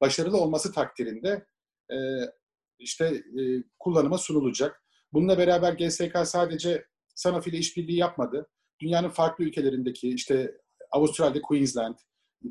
başarılı 0.00 0.36
olması 0.36 0.72
takdirinde 0.72 1.46
e, 1.90 1.96
işte 2.78 3.04
e, 3.40 3.62
kullanıma 3.78 4.18
sunulacak. 4.18 4.82
Bununla 5.12 5.38
beraber 5.38 5.72
GSK 5.72 6.18
sadece 6.24 6.86
Sanofi 7.14 7.50
ile 7.50 7.58
işbirliği 7.58 7.96
yapmadı. 7.96 8.48
Dünyanın 8.80 9.08
farklı 9.08 9.44
ülkelerindeki 9.44 10.08
işte 10.08 10.58
Avustralya'da 10.90 11.42
Queensland, 11.42 11.94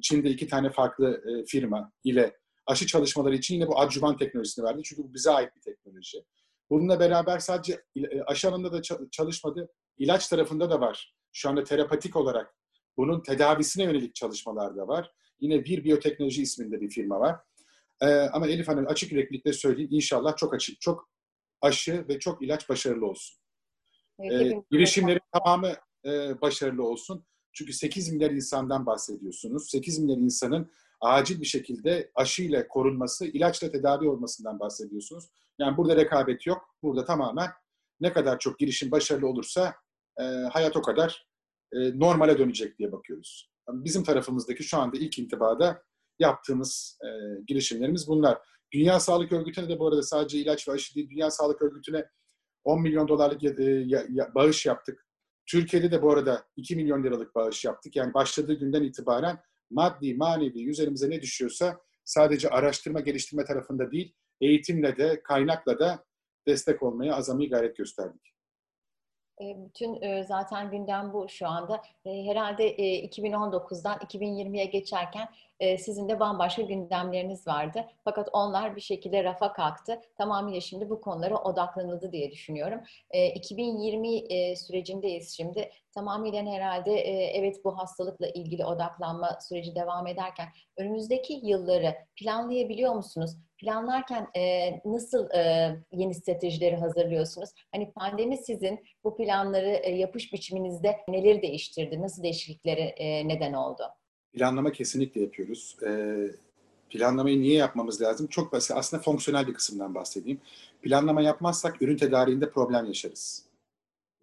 Çin'de 0.01 0.29
iki 0.29 0.47
tane 0.47 0.69
farklı 0.69 1.23
e, 1.29 1.45
firma 1.45 1.91
ile 2.03 2.37
aşı 2.65 2.87
çalışmaları 2.87 3.35
için 3.35 3.55
yine 3.55 3.67
bu 3.67 3.79
adjuvan 3.79 4.17
teknolojisini 4.17 4.65
verdi. 4.65 4.81
Çünkü 4.83 5.03
bu 5.03 5.13
bize 5.13 5.31
ait 5.31 5.55
bir 5.55 5.61
teknoloji. 5.61 6.23
Bununla 6.69 6.99
beraber 6.99 7.39
sadece 7.39 7.83
e, 7.95 8.21
aşı 8.21 8.49
alanında 8.49 8.71
da 8.71 8.81
çalışmadı. 9.11 9.69
İlaç 9.97 10.27
tarafında 10.27 10.69
da 10.69 10.81
var. 10.81 11.15
Şu 11.31 11.49
anda 11.49 11.63
terapatik 11.63 12.15
olarak 12.15 12.55
bunun 12.97 13.23
tedavisine 13.23 13.83
yönelik 13.83 14.15
çalışmalar 14.15 14.77
da 14.77 14.87
var. 14.87 15.11
Yine 15.39 15.65
bir 15.65 15.83
biyoteknoloji 15.83 16.41
isminde 16.41 16.81
bir 16.81 16.89
firma 16.89 17.19
var. 17.19 17.39
Ee, 18.01 18.07
ama 18.07 18.47
Elif 18.47 18.67
Hanım 18.67 18.87
açık 18.87 19.11
yüreklilikle 19.11 19.53
söyleyeyim 19.53 19.89
inşallah 19.93 20.37
çok 20.37 20.53
açık, 20.53 20.81
çok 20.81 21.09
aşı 21.61 22.05
ve 22.07 22.19
çok 22.19 22.41
ilaç 22.41 22.69
başarılı 22.69 23.05
olsun. 23.05 23.37
Ee, 24.23 24.51
girişimlerin 24.71 25.21
tamamı 25.33 25.73
e, 26.05 26.41
başarılı 26.41 26.83
olsun. 26.83 27.25
Çünkü 27.53 27.73
8 27.73 28.13
milyar 28.13 28.31
insandan 28.31 28.85
bahsediyorsunuz. 28.85 29.69
8 29.69 29.99
milyar 29.99 30.17
insanın 30.17 30.71
acil 31.01 31.41
bir 31.41 31.45
şekilde 31.45 32.11
aşıyla 32.15 32.67
korunması, 32.67 33.25
ilaçla 33.25 33.71
tedavi 33.71 34.09
olmasından 34.09 34.59
bahsediyorsunuz. 34.59 35.29
Yani 35.59 35.77
burada 35.77 35.95
rekabet 35.95 36.47
yok. 36.47 36.75
Burada 36.83 37.05
tamamen 37.05 37.49
ne 37.99 38.13
kadar 38.13 38.39
çok 38.39 38.59
girişim 38.59 38.91
başarılı 38.91 39.27
olursa 39.27 39.75
e, 40.19 40.23
hayat 40.23 40.77
o 40.77 40.81
kadar 40.81 41.27
e, 41.75 41.99
normale 41.99 42.37
dönecek 42.37 42.79
diye 42.79 42.91
bakıyoruz. 42.91 43.51
Bizim 43.69 44.03
tarafımızdaki 44.03 44.63
şu 44.63 44.77
anda 44.77 44.97
ilk 44.97 45.19
intibada 45.19 45.83
yaptığımız 46.19 46.99
e, 47.03 47.07
girişimlerimiz 47.47 48.07
bunlar. 48.07 48.37
Dünya 48.73 48.99
Sağlık 48.99 49.31
Örgütü'ne 49.31 49.69
de 49.69 49.79
bu 49.79 49.87
arada 49.87 50.03
sadece 50.03 50.37
ilaç 50.37 50.67
ve 50.67 50.71
aşı 50.71 50.95
değil, 50.95 51.09
Dünya 51.09 51.31
Sağlık 51.31 51.61
Örgütü'ne 51.61 52.05
10 52.63 52.81
milyon 52.81 53.07
dolarlık 53.07 53.43
e, 53.43 54.35
bağış 54.35 54.65
yaptık. 54.65 55.05
Türkiye'de 55.45 55.91
de 55.91 56.01
bu 56.01 56.11
arada 56.11 56.45
2 56.55 56.75
milyon 56.75 57.03
liralık 57.03 57.35
bağış 57.35 57.65
yaptık. 57.65 57.95
Yani 57.95 58.13
başladığı 58.13 58.53
günden 58.53 58.83
itibaren 58.83 59.39
maddi, 59.69 60.15
manevi 60.15 60.69
üzerimize 60.69 61.09
ne 61.09 61.21
düşüyorsa 61.21 61.81
sadece 62.05 62.49
araştırma, 62.49 62.99
geliştirme 62.99 63.45
tarafında 63.45 63.91
değil, 63.91 64.15
eğitimle 64.41 64.97
de, 64.97 65.21
kaynakla 65.23 65.79
da 65.79 66.05
destek 66.47 66.83
olmaya 66.83 67.15
azami 67.15 67.49
gayret 67.49 67.77
gösterdik. 67.77 68.34
E, 69.41 69.65
bütün 69.65 70.01
e, 70.01 70.23
zaten 70.23 70.71
gündem 70.71 71.13
bu 71.13 71.29
şu 71.29 71.47
anda. 71.47 71.81
Herhalde 72.03 72.75
2019'dan 73.05 73.97
2020'ye 73.97 74.65
geçerken 74.65 75.27
sizin 75.59 76.09
de 76.09 76.19
bambaşka 76.19 76.61
gündemleriniz 76.61 77.47
vardı. 77.47 77.85
Fakat 78.03 78.29
onlar 78.33 78.75
bir 78.75 78.81
şekilde 78.81 79.23
rafa 79.23 79.53
kalktı. 79.53 80.01
Tamamıyla 80.17 80.61
şimdi 80.61 80.89
bu 80.89 81.01
konulara 81.01 81.37
odaklanıldı 81.37 82.11
diye 82.11 82.31
düşünüyorum. 82.31 82.81
2020 83.35 84.57
sürecindeyiz 84.57 85.37
şimdi. 85.37 85.69
Tamamıyla 85.93 86.45
herhalde 86.45 87.01
evet 87.31 87.65
bu 87.65 87.77
hastalıkla 87.77 88.27
ilgili 88.27 88.65
odaklanma 88.65 89.39
süreci 89.41 89.75
devam 89.75 90.07
ederken 90.07 90.47
önümüzdeki 90.77 91.39
yılları 91.43 91.95
planlayabiliyor 92.15 92.93
musunuz? 92.93 93.31
Planlarken 93.57 94.27
nasıl 94.85 95.29
yeni 95.91 96.13
stratejileri 96.13 96.75
hazırlıyorsunuz? 96.75 97.49
Hani 97.71 97.91
pandemi 97.91 98.37
sizin 98.37 98.85
bu 99.03 99.17
planları 99.17 99.89
yapış 99.89 100.33
biçiminizde 100.33 100.97
neleri 101.07 101.41
değiştirdi? 101.41 102.01
Nasıl 102.01 102.23
değişikliklere 102.23 102.95
neden 103.27 103.53
oldu? 103.53 103.83
Planlama 104.35 104.71
kesinlikle 104.71 105.21
yapıyoruz. 105.21 105.77
E, 105.87 105.91
planlamayı 106.89 107.41
niye 107.41 107.55
yapmamız 107.55 108.01
lazım? 108.01 108.27
Çok 108.27 108.51
basit. 108.53 108.71
Aslında 108.71 109.03
fonksiyonel 109.03 109.47
bir 109.47 109.53
kısımdan 109.53 109.95
bahsedeyim. 109.95 110.41
Planlama 110.81 111.21
yapmazsak 111.21 111.81
ürün 111.81 111.97
tedariğinde 111.97 112.49
problem 112.49 112.85
yaşarız. 112.85 113.45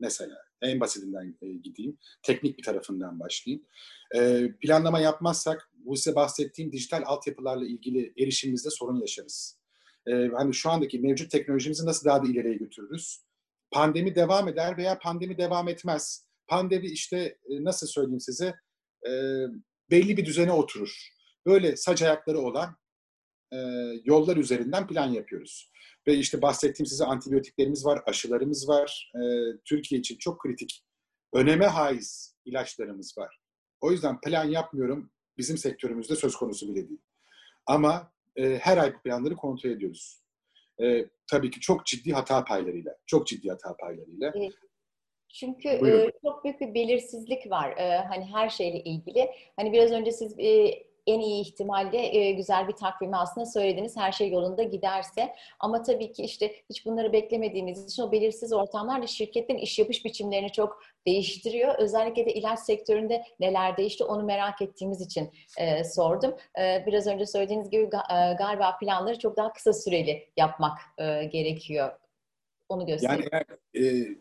Mesela 0.01 0.37
en 0.63 0.81
basitinden 0.81 1.35
e, 1.43 1.53
gideyim. 1.53 1.99
Teknik 2.23 2.59
bir 2.59 2.63
tarafından 2.63 3.21
başlayayım. 3.21 3.65
E, 4.15 4.51
planlama 4.61 5.01
yapmazsak 5.01 5.71
bu 5.75 5.97
size 5.97 6.15
bahsettiğim 6.15 6.73
dijital 6.73 7.03
altyapılarla 7.07 7.67
ilgili 7.67 8.13
erişimimizde 8.19 8.71
sorun 8.71 9.01
yaşarız. 9.01 9.59
E, 10.07 10.13
hani 10.13 10.55
şu 10.55 10.71
andaki 10.71 10.99
mevcut 10.99 11.31
teknolojimizi 11.31 11.87
nasıl 11.87 12.05
daha 12.05 12.23
da 12.25 12.29
ileriye 12.29 12.55
götürürüz? 12.55 13.23
Pandemi 13.71 14.15
devam 14.15 14.49
eder 14.49 14.77
veya 14.77 14.99
pandemi 14.99 15.39
devam 15.39 15.69
etmez. 15.69 16.27
Pandemi 16.47 16.87
işte 16.87 17.39
e, 17.49 17.65
nasıl 17.65 17.87
söyleyeyim 17.87 18.21
size 18.21 18.55
e, 19.09 19.13
belli 19.91 20.17
bir 20.17 20.27
düzene 20.27 20.53
oturur. 20.53 21.09
Böyle 21.47 21.77
sac 21.77 22.03
ayakları 22.03 22.39
olan 22.39 22.77
e, 23.53 23.57
yollar 24.05 24.37
üzerinden 24.37 24.87
plan 24.87 25.07
yapıyoruz. 25.07 25.73
Ve 26.07 26.15
işte 26.15 26.43
bahsettiğim 26.43 26.87
size 26.87 27.05
antibiyotiklerimiz 27.05 27.85
var, 27.85 28.03
aşılarımız 28.07 28.69
var. 28.69 29.13
E, 29.15 29.23
Türkiye 29.65 30.01
için 30.01 30.19
çok 30.19 30.41
kritik, 30.41 30.85
öneme 31.35 31.67
haiz 31.67 32.37
ilaçlarımız 32.45 33.19
var. 33.19 33.41
O 33.81 33.93
yüzden 33.93 34.21
plan 34.21 34.45
yapmıyorum. 34.45 35.11
Bizim 35.39 35.59
sektörümüzde 35.59 36.17
söz 36.17 36.37
konusu 36.37 36.69
bile 36.69 36.89
değil. 36.89 37.01
Ama 37.67 38.13
e, 38.37 38.59
her 38.59 38.79
ay 38.79 39.03
planları 39.03 39.37
kontrol 39.37 39.71
ediyoruz. 39.71 40.23
E, 40.83 41.07
tabii 41.27 41.51
ki 41.51 41.61
çok 41.61 41.87
ciddi 41.87 42.13
hata 42.13 42.45
paylarıyla, 42.45 42.97
çok 43.07 43.27
ciddi 43.27 43.51
hata 43.51 43.77
paylarıyla. 43.77 44.33
Evet. 44.35 44.53
Çünkü 45.33 45.69
e, 45.69 46.11
çok 46.25 46.45
büyük 46.45 46.61
bir 46.61 46.75
belirsizlik 46.75 47.51
var 47.51 47.77
e, 47.77 47.99
hani 47.99 48.25
her 48.25 48.49
şeyle 48.49 48.81
ilgili. 48.81 49.31
Hani 49.57 49.73
biraz 49.73 49.91
önce 49.91 50.13
siz 50.13 50.39
e, 50.39 50.83
en 51.07 51.21
iyi 51.21 51.43
ihtimalle 51.43 52.17
e, 52.17 52.33
güzel 52.33 52.69
bir 52.69 52.73
takvimi 52.73 53.17
aslında 53.17 53.47
söylediniz 53.47 53.97
her 53.97 54.13
şey 54.13 54.31
yolunda 54.31 54.63
giderse. 54.63 55.35
Ama 55.61 55.83
tabii 55.83 56.13
ki 56.13 56.23
işte 56.23 56.55
hiç 56.71 56.87
bunları 56.87 57.13
beklemediğimiz 57.13 57.85
için 57.85 58.03
o 58.03 58.13
belirsiz 58.13 58.53
ortamlar 58.53 59.03
da 59.03 59.07
şirketin 59.07 59.57
iş 59.59 59.79
yapış 59.79 60.05
biçimlerini 60.05 60.53
çok 60.53 60.83
değiştiriyor. 61.07 61.75
Özellikle 61.79 62.27
de 62.27 62.35
ilaç 62.35 62.59
sektöründe 62.59 63.25
neler 63.41 63.77
değişti 63.77 64.05
onu 64.05 64.23
merak 64.25 64.63
ettiğimiz 64.63 65.01
için 65.01 65.31
e, 65.59 65.85
sordum. 65.85 66.35
E, 66.59 66.85
biraz 66.87 67.07
önce 67.07 67.27
söylediğiniz 67.27 67.71
gibi 67.71 67.83
e, 67.83 67.89
galiba 68.39 68.77
planları 68.81 69.19
çok 69.19 69.37
daha 69.37 69.53
kısa 69.53 69.73
süreli 69.73 70.29
yapmak 70.37 70.79
e, 70.99 71.25
gerekiyor. 71.25 71.93
Onu 72.69 72.87
gösteriyor. 72.87 73.29
Yani 73.33 73.45
eğer, 73.75 74.03
e, 74.03 74.17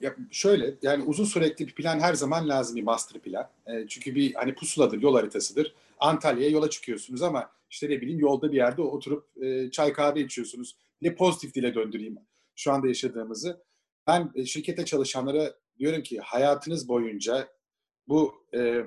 ya 0.00 0.16
şöyle 0.30 0.74
yani 0.82 1.04
uzun 1.04 1.24
sürekli 1.24 1.66
bir 1.66 1.74
plan 1.74 2.00
her 2.00 2.14
zaman 2.14 2.48
lazım 2.48 2.76
bir 2.76 2.82
master 2.82 3.20
plan. 3.22 3.50
E, 3.66 3.88
çünkü 3.88 4.14
bir 4.14 4.34
hani 4.34 4.54
pusuladır, 4.54 5.02
yol 5.02 5.14
haritasıdır. 5.14 5.74
Antalya'ya 5.98 6.50
yola 6.50 6.70
çıkıyorsunuz 6.70 7.22
ama 7.22 7.50
işte 7.70 7.90
ne 7.90 8.00
bileyim 8.00 8.20
yolda 8.20 8.52
bir 8.52 8.56
yerde 8.56 8.82
oturup 8.82 9.42
e, 9.42 9.70
çay 9.70 9.92
kahve 9.92 10.20
içiyorsunuz. 10.20 10.76
Ne 11.02 11.14
pozitif 11.14 11.54
dile 11.54 11.74
döndüreyim 11.74 12.18
şu 12.56 12.72
anda 12.72 12.88
yaşadığımızı. 12.88 13.64
Ben 14.06 14.32
e, 14.34 14.44
şirkete 14.46 14.84
çalışanlara 14.84 15.54
diyorum 15.78 16.02
ki 16.02 16.18
hayatınız 16.18 16.88
boyunca 16.88 17.48
bu 18.08 18.34
e, 18.54 18.84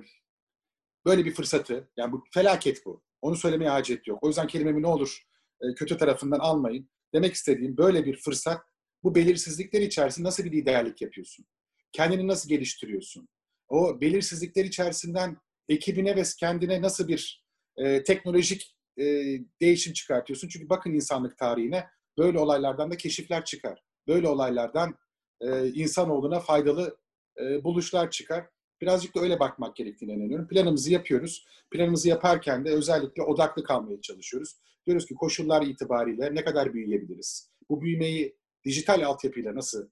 böyle 1.05 1.25
bir 1.25 1.33
fırsatı 1.33 1.89
yani 1.97 2.11
bu 2.11 2.23
felaket 2.33 2.85
bu. 2.85 3.03
Onu 3.21 3.35
söylemeye 3.35 3.69
hacet 3.69 4.07
yok. 4.07 4.23
O 4.23 4.27
yüzden 4.27 4.47
kelimemi 4.47 4.81
ne 4.81 4.87
olur 4.87 5.27
e, 5.61 5.73
kötü 5.73 5.97
tarafından 5.97 6.39
almayın. 6.39 6.89
Demek 7.13 7.33
istediğim 7.33 7.77
böyle 7.77 8.05
bir 8.05 8.17
fırsat 8.17 8.61
bu 9.03 9.15
belirsizlikler 9.15 9.81
içerisinde 9.81 10.27
nasıl 10.27 10.43
bir 10.43 10.51
liderlik 10.51 11.01
yapıyorsun? 11.01 11.45
Kendini 11.91 12.27
nasıl 12.27 12.49
geliştiriyorsun? 12.49 13.27
O 13.69 14.01
belirsizlikler 14.01 14.65
içerisinden 14.65 15.37
ekibine 15.69 16.15
ve 16.15 16.23
kendine 16.39 16.81
nasıl 16.81 17.07
bir 17.07 17.45
e, 17.77 18.03
teknolojik 18.03 18.75
e, 18.97 19.03
değişim 19.61 19.93
çıkartıyorsun? 19.93 20.47
Çünkü 20.47 20.69
bakın 20.69 20.93
insanlık 20.93 21.37
tarihine 21.37 21.87
böyle 22.17 22.39
olaylardan 22.39 22.91
da 22.91 22.97
keşifler 22.97 23.45
çıkar. 23.45 23.83
Böyle 24.07 24.27
olaylardan 24.27 24.95
e, 25.41 25.67
insanoğluna 25.67 26.39
faydalı 26.39 26.97
e, 27.41 27.63
buluşlar 27.63 28.11
çıkar. 28.11 28.47
Birazcık 28.81 29.15
da 29.15 29.19
öyle 29.19 29.39
bakmak 29.39 29.75
gerektiğine 29.75 30.13
inanıyorum. 30.13 30.47
Planımızı 30.47 30.91
yapıyoruz. 30.91 31.45
Planımızı 31.71 32.09
yaparken 32.09 32.65
de 32.65 32.69
özellikle 32.69 33.23
odaklı 33.23 33.63
kalmaya 33.63 34.01
çalışıyoruz. 34.01 34.55
Diyoruz 34.85 35.05
ki 35.05 35.15
koşullar 35.15 35.61
itibariyle 35.61 36.35
ne 36.35 36.43
kadar 36.43 36.73
büyüyebiliriz? 36.73 37.51
Bu 37.69 37.81
büyümeyi 37.81 38.37
dijital 38.65 39.05
altyapıyla 39.05 39.55
nasıl 39.55 39.89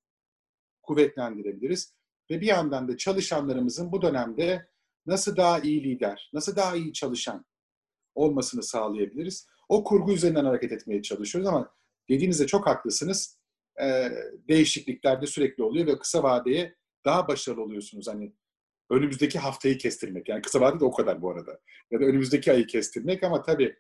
kuvvetlendirebiliriz? 0.82 1.94
Ve 2.32 2.42
bir 2.42 2.48
yandan 2.48 2.88
da 2.88 2.98
çalışanlarımızın 2.98 3.92
bu 3.92 4.02
dönemde 4.02 4.70
nasıl 5.06 5.38
daha 5.38 5.60
iyi 5.60 5.84
lider, 5.84 6.30
nasıl 6.34 6.56
daha 6.56 6.76
iyi 6.76 6.94
çalışan 6.94 7.46
olmasını 8.16 8.64
sağlayabiliriz? 8.64 9.48
O 9.70 9.84
kurgu 9.84 10.14
üzerinden 10.14 10.46
hareket 10.46 10.72
etmeye 10.72 11.02
çalışıyoruz 11.02 11.50
ama 11.50 11.76
dediğinizde 12.10 12.48
çok 12.48 12.68
haklısınız. 12.68 13.40
Ee, 13.82 14.10
değişiklikler 14.48 15.22
de 15.22 15.28
sürekli 15.28 15.64
oluyor 15.64 15.88
ve 15.88 16.00
kısa 16.00 16.24
vadeye 16.24 16.76
daha 17.06 17.28
başarılı 17.28 17.62
oluyorsunuz. 17.62 18.08
Hani 18.08 18.34
önümüzdeki 18.90 19.40
haftayı 19.40 19.78
kestirmek. 19.78 20.30
Yani 20.30 20.42
kısa 20.42 20.62
vade 20.62 20.80
de 20.80 20.86
o 20.86 20.92
kadar 20.92 21.22
bu 21.22 21.32
arada. 21.32 21.60
Ya 21.92 22.00
da 22.00 22.06
önümüzdeki 22.06 22.52
ayı 22.52 22.68
kestirmek 22.68 23.24
ama 23.24 23.42
tabii 23.42 23.76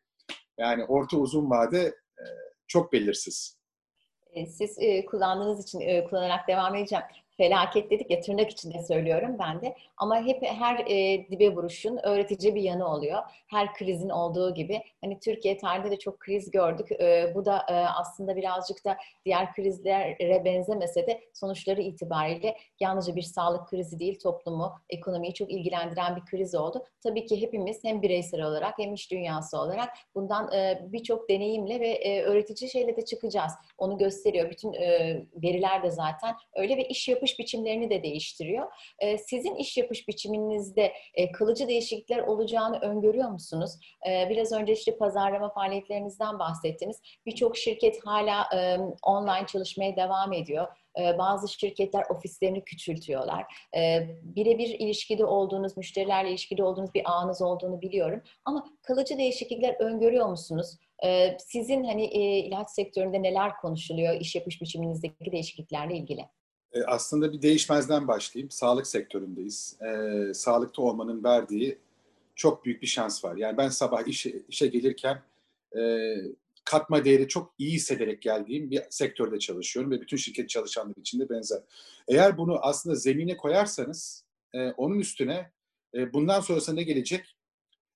yani 0.58 0.86
orta 0.86 1.18
uzun 1.18 1.50
vade 1.50 1.80
e, 2.20 2.26
çok 2.68 2.94
belirsiz. 2.94 3.59
E, 4.34 4.46
siz 4.46 4.80
e, 4.80 5.06
kullandığınız 5.06 5.64
için 5.64 5.80
e, 5.80 6.04
kullanarak 6.04 6.48
devam 6.48 6.76
edeceğim 6.76 7.06
felaket 7.40 7.92
dedik 7.92 8.12
ya 8.12 8.20
tırnak 8.20 8.50
içinde 8.50 8.84
söylüyorum 8.84 9.36
ben 9.40 9.62
de. 9.62 9.76
Ama 9.98 10.22
hep 10.22 10.44
her 10.44 10.80
e, 10.88 11.28
dibe 11.32 11.56
vuruşun 11.56 12.00
öğretici 12.04 12.56
bir 12.56 12.62
yanı 12.62 12.88
oluyor. 12.88 13.22
Her 13.48 13.74
krizin 13.74 14.10
olduğu 14.10 14.54
gibi. 14.54 14.82
Hani 15.02 15.20
Türkiye 15.20 15.58
tarihinde 15.58 15.92
de 15.92 16.00
çok 16.00 16.20
kriz 16.20 16.52
gördük. 16.52 16.92
E, 16.92 17.32
bu 17.36 17.46
da 17.46 17.66
e, 17.70 17.74
aslında 17.74 18.36
birazcık 18.36 18.86
da 18.86 18.98
diğer 19.26 19.54
krizlere 19.54 20.46
benzemese 20.46 21.08
de 21.08 21.22
sonuçları 21.34 21.82
itibariyle 21.82 22.58
yalnızca 22.80 23.16
bir 23.16 23.22
sağlık 23.22 23.68
krizi 23.68 24.00
değil, 24.00 24.20
toplumu, 24.20 24.74
ekonomiyi 24.90 25.34
çok 25.34 25.52
ilgilendiren 25.52 26.16
bir 26.16 26.26
kriz 26.26 26.56
oldu. 26.56 26.84
Tabii 27.04 27.26
ki 27.26 27.42
hepimiz 27.42 27.84
hem 27.84 28.02
bireysel 28.02 28.42
olarak 28.42 28.80
hem 28.80 28.94
iş 28.94 29.12
dünyası 29.12 29.58
olarak 29.58 29.90
bundan 30.16 30.54
e, 30.54 30.80
birçok 30.84 31.30
deneyimle 31.30 31.80
ve 31.80 31.88
e, 31.88 32.22
öğretici 32.22 32.72
şeyle 32.72 32.98
de 32.98 33.06
çıkacağız. 33.06 33.54
Onu 33.78 33.98
gösteriyor. 33.98 34.50
Bütün 34.50 34.74
e, 34.74 35.18
veriler 35.44 35.84
de 35.84 35.92
zaten 35.92 36.36
öyle 36.56 36.78
ve 36.78 36.88
iş 36.88 37.08
yapış 37.08 37.29
yapış 37.30 37.40
biçimlerini 37.40 37.90
de 37.90 38.04
değiştiriyor. 38.04 38.68
Ee, 39.00 39.18
sizin 39.18 39.56
iş 39.56 39.78
yapış 39.78 40.08
biçiminizde 40.08 40.94
e, 41.14 41.32
kalıcı 41.32 41.68
değişiklikler 41.68 42.20
olacağını 42.20 42.80
öngörüyor 42.80 43.30
musunuz? 43.30 43.72
Ee, 44.08 44.30
biraz 44.30 44.52
önce 44.52 44.74
işte 44.74 44.98
pazarlama 44.98 45.50
faaliyetlerinizden 45.50 46.40
bahsettiniz. 46.40 47.02
Birçok 47.26 47.58
şirket 47.58 48.06
hala 48.06 48.50
online 49.04 49.48
çalışmaya 49.48 49.96
devam 49.96 50.34
ediyor 50.34 50.68
bazı 51.18 51.48
şirketler 51.48 52.04
ofislerini 52.10 52.64
küçültüyorlar. 52.64 53.46
Birebir 54.24 54.70
ilişkide 54.80 55.26
olduğunuz, 55.26 55.78
müşterilerle 55.78 56.30
ilişkide 56.30 56.64
olduğunuz 56.64 56.94
bir 56.94 57.02
ağınız 57.06 57.42
olduğunu 57.42 57.82
biliyorum. 57.82 58.22
Ama 58.46 58.66
kalıcı 58.82 59.18
değişiklikler 59.18 59.76
öngörüyor 59.80 60.30
musunuz? 60.30 60.78
Sizin 61.38 61.84
hani 61.84 62.06
ilaç 62.06 62.70
sektöründe 62.70 63.24
neler 63.24 63.58
konuşuluyor 63.58 64.20
iş 64.20 64.36
yapış 64.36 64.62
biçiminizdeki 64.62 65.32
değişikliklerle 65.32 65.98
ilgili? 65.98 66.26
E, 66.74 66.84
aslında 66.84 67.34
bir 67.34 67.42
değişmezden 67.42 68.08
başlayayım. 68.08 68.52
Sağlık 68.52 68.88
sektöründeyiz. 68.88 69.78
E, 69.82 70.34
sağlıkta 70.34 70.82
olmanın 70.82 71.24
verdiği 71.24 71.78
çok 72.36 72.66
büyük 72.66 72.82
bir 72.82 72.88
şans 72.88 73.26
var. 73.26 73.36
Yani 73.36 73.58
ben 73.58 73.70
sabah 73.70 74.08
işe, 74.08 74.42
işe 74.50 74.68
gelirken 74.68 75.22
e, 75.78 76.14
katma 76.66 77.06
değeri 77.06 77.28
çok 77.28 77.54
iyi 77.58 77.72
hissederek 77.72 78.22
geldiğim 78.22 78.72
bir 78.72 78.82
sektörde 78.90 79.40
çalışıyorum 79.40 79.92
ve 79.92 80.02
bütün 80.02 80.18
şirket 80.18 80.50
çalışanları 80.50 81.00
için 81.00 81.20
de 81.20 81.30
benzer. 81.30 81.60
Eğer 82.08 82.38
bunu 82.38 82.60
aslında 82.62 82.96
zemine 82.96 83.38
koyarsanız 83.38 84.26
e, 84.54 84.72
onun 84.72 85.00
üstüne 85.00 85.52
e, 85.96 86.14
bundan 86.14 86.42
sonrasında 86.42 86.76
ne 86.76 86.84
gelecek? 86.84 87.36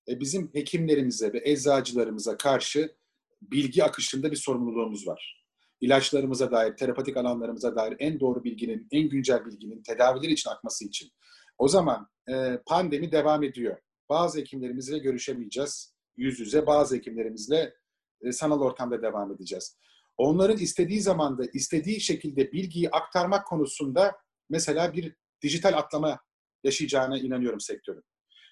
E, 0.08 0.20
bizim 0.20 0.50
hekimlerimize 0.52 1.32
ve 1.32 1.40
eczacılarımıza 1.44 2.36
karşı 2.36 2.94
bilgi 3.42 3.84
akışında 3.84 4.30
bir 4.30 4.36
sorumluluğumuz 4.36 5.06
var 5.06 5.43
ilaçlarımıza 5.80 6.50
dair, 6.50 6.76
terapatik 6.76 7.16
alanlarımıza 7.16 7.76
dair 7.76 7.96
en 7.98 8.20
doğru 8.20 8.44
bilginin, 8.44 8.88
en 8.90 9.08
güncel 9.08 9.44
bilginin 9.44 9.82
tedaviler 9.82 10.28
için 10.28 10.50
akması 10.50 10.84
için. 10.84 11.10
O 11.58 11.68
zaman 11.68 12.08
e, 12.28 12.58
pandemi 12.66 13.12
devam 13.12 13.42
ediyor. 13.42 13.76
Bazı 14.08 14.38
hekimlerimizle 14.40 14.98
görüşemeyeceğiz 14.98 15.94
yüz 16.16 16.40
yüze, 16.40 16.66
bazı 16.66 16.96
hekimlerimizle 16.96 17.74
e, 18.22 18.32
sanal 18.32 18.60
ortamda 18.60 19.02
devam 19.02 19.32
edeceğiz. 19.32 19.78
Onların 20.16 20.58
istediği 20.58 21.00
zamanda, 21.00 21.44
istediği 21.54 22.00
şekilde 22.00 22.52
bilgiyi 22.52 22.90
aktarmak 22.90 23.46
konusunda 23.46 24.16
mesela 24.50 24.92
bir 24.92 25.16
dijital 25.42 25.72
atlama 25.72 26.20
yaşayacağına 26.64 27.18
inanıyorum 27.18 27.60
sektörün. 27.60 28.04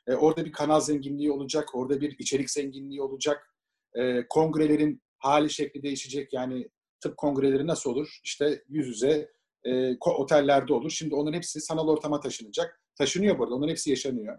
E, 0.07 0.15
orada 0.15 0.45
bir 0.45 0.53
kanal 0.53 0.81
zenginliği 0.81 1.33
olacak, 1.33 1.75
orada 1.75 2.01
bir 2.01 2.19
içerik 2.19 2.51
zenginliği 2.51 3.03
olacak. 3.03 3.55
E, 3.95 4.27
kongrelerin 4.29 5.03
hali 5.19 5.51
şekli 5.51 5.83
değişecek. 5.83 6.33
Yani 6.33 6.69
tıp 7.03 7.17
kongreleri 7.17 7.67
nasıl 7.67 7.91
olur? 7.91 8.19
İşte 8.25 8.63
yüz 8.69 8.89
yüze 8.89 9.31
e, 9.65 9.97
otellerde 9.99 10.73
olur. 10.73 10.91
Şimdi 10.91 11.15
onların 11.15 11.37
hepsi 11.37 11.61
sanal 11.61 11.89
ortama 11.89 12.21
taşınacak. 12.21 12.83
Taşınıyor 12.99 13.39
burada. 13.39 13.55
Onların 13.55 13.71
hepsi 13.71 13.91
yaşanıyor. 13.91 14.39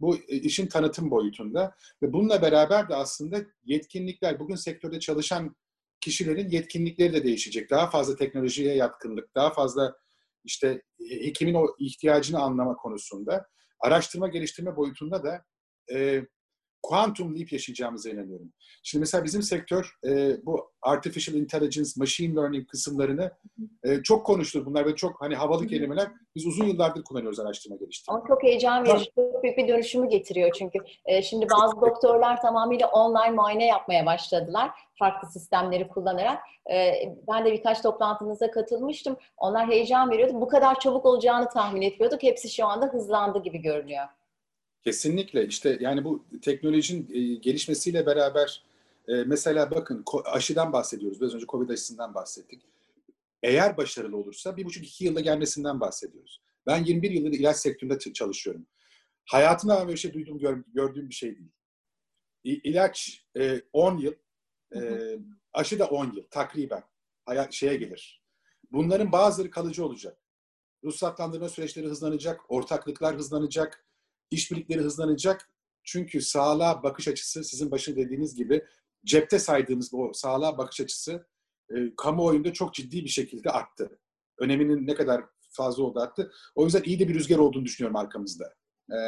Bu 0.00 0.16
e, 0.16 0.36
işin 0.36 0.66
tanıtım 0.66 1.10
boyutunda 1.10 1.74
ve 2.02 2.12
bununla 2.12 2.42
beraber 2.42 2.88
de 2.88 2.94
aslında 2.94 3.40
yetkinlikler, 3.64 4.40
bugün 4.40 4.54
sektörde 4.54 5.00
çalışan 5.00 5.56
kişilerin 6.00 6.48
yetkinlikleri 6.50 7.12
de 7.12 7.24
değişecek. 7.24 7.70
Daha 7.70 7.90
fazla 7.90 8.16
teknolojiye 8.16 8.74
yatkınlık, 8.74 9.34
daha 9.34 9.52
fazla 9.52 9.96
işte 10.44 10.82
e, 11.10 11.26
hekimin 11.26 11.54
o 11.54 11.66
ihtiyacını 11.78 12.40
anlama 12.40 12.76
konusunda, 12.76 13.46
araştırma 13.80 14.28
geliştirme 14.28 14.76
boyutunda 14.76 15.24
da 15.24 15.44
e, 15.94 16.22
kuantum 16.82 17.38
leap 17.38 17.52
yaşayacağımıza 17.52 18.10
inanıyorum. 18.10 18.52
Şimdi 18.82 19.00
mesela 19.00 19.24
bizim 19.24 19.42
sektör 19.42 19.92
e, 20.08 20.36
bu 20.46 20.70
artificial 20.82 21.36
intelligence, 21.36 21.90
machine 21.96 22.34
learning 22.36 22.68
kısımlarını 22.68 23.30
e, 23.84 24.02
çok 24.02 24.26
konuştur 24.26 24.66
bunlar 24.66 24.86
ve 24.86 24.96
çok 24.96 25.20
hani 25.20 25.34
havalı 25.34 25.66
kelimeler. 25.66 26.08
Biz 26.34 26.46
uzun 26.46 26.64
yıllardır 26.64 27.04
kullanıyoruz 27.04 27.40
araştırma 27.40 27.76
geliştirme. 27.76 28.18
Ama 28.18 28.28
çok 28.28 28.42
heyecan 28.42 28.84
verici, 28.84 29.10
çok 29.14 29.42
büyük 29.42 29.58
bir 29.58 29.68
dönüşümü 29.68 30.08
getiriyor 30.08 30.52
çünkü. 30.58 30.78
E, 31.04 31.22
şimdi 31.22 31.46
bazı 31.60 31.80
doktorlar 31.80 32.40
tamamıyla 32.40 32.88
online 32.88 33.30
muayene 33.30 33.66
yapmaya 33.66 34.06
başladılar 34.06 34.70
farklı 34.98 35.28
sistemleri 35.28 35.88
kullanarak. 35.88 36.42
E, 36.70 36.92
ben 37.28 37.44
de 37.44 37.52
birkaç 37.52 37.82
toplantınıza 37.82 38.50
katılmıştım. 38.50 39.16
Onlar 39.36 39.68
heyecan 39.68 40.10
veriyordu. 40.10 40.32
Bu 40.34 40.48
kadar 40.48 40.80
çabuk 40.80 41.06
olacağını 41.06 41.48
tahmin 41.48 41.82
etmiyorduk. 41.82 42.22
Hepsi 42.22 42.48
şu 42.50 42.66
anda 42.66 42.86
hızlandı 42.86 43.42
gibi 43.42 43.58
görünüyor. 43.58 44.06
Kesinlikle 44.84 45.46
işte 45.46 45.78
yani 45.80 46.04
bu 46.04 46.24
teknolojinin 46.42 47.08
e, 47.14 47.34
gelişmesiyle 47.34 48.06
beraber 48.06 48.62
e, 49.08 49.12
mesela 49.12 49.70
bakın 49.70 50.04
aşıdan 50.24 50.72
bahsediyoruz. 50.72 51.20
Biraz 51.20 51.34
önce 51.34 51.46
Covid 51.46 51.68
aşısından 51.68 52.14
bahsettik. 52.14 52.62
Eğer 53.42 53.76
başarılı 53.76 54.16
olursa 54.16 54.56
bir 54.56 54.64
buçuk 54.64 54.86
iki 54.86 55.04
yılda 55.04 55.20
gelmesinden 55.20 55.80
bahsediyoruz. 55.80 56.40
Ben 56.66 56.84
21 56.84 57.10
yıldır 57.10 57.32
ilaç 57.32 57.56
sektöründe 57.56 57.98
çalışıyorum. 57.98 58.66
Hayatımda 59.24 59.74
ben 59.74 59.82
böyle 59.82 59.94
bir 59.94 60.00
şey 60.00 60.14
duydum, 60.14 60.64
gördüğüm 60.74 61.08
bir 61.08 61.14
şey 61.14 61.36
değil. 61.38 61.50
İlaç 62.64 63.24
10 63.72 63.98
e, 63.98 64.02
yıl, 64.02 64.12
aşı 65.52 65.78
da 65.78 65.86
10 65.86 66.12
yıl 66.12 66.22
takriben 66.30 66.82
hayat, 67.24 67.52
şeye 67.52 67.76
gelir. 67.76 68.22
Bunların 68.72 69.12
bazıları 69.12 69.50
kalıcı 69.50 69.84
olacak. 69.84 70.18
Ruhsatlandırma 70.84 71.48
süreçleri 71.48 71.86
hızlanacak, 71.86 72.40
ortaklıklar 72.48 73.16
hızlanacak, 73.16 73.87
işbirlikleri 74.30 74.80
hızlanacak. 74.80 75.50
Çünkü 75.84 76.20
sağlığa 76.20 76.82
bakış 76.82 77.08
açısı 77.08 77.44
sizin 77.44 77.70
başında 77.70 77.96
dediğiniz 77.96 78.34
gibi 78.34 78.64
cepte 79.04 79.38
saydığımız 79.38 79.94
o 79.94 80.12
sağlığa 80.12 80.58
bakış 80.58 80.80
açısı 80.80 81.26
e, 81.70 81.74
kamuoyunda 81.96 82.52
çok 82.52 82.74
ciddi 82.74 83.04
bir 83.04 83.08
şekilde 83.08 83.50
arttı. 83.50 83.98
Öneminin 84.38 84.86
ne 84.86 84.94
kadar 84.94 85.24
fazla 85.50 85.82
oldu 85.82 86.00
arttı. 86.00 86.32
O 86.54 86.64
yüzden 86.64 86.82
iyi 86.82 86.98
de 86.98 87.08
bir 87.08 87.14
rüzgar 87.14 87.38
olduğunu 87.38 87.64
düşünüyorum 87.64 87.96
arkamızda. 87.96 88.54
E, 88.92 88.98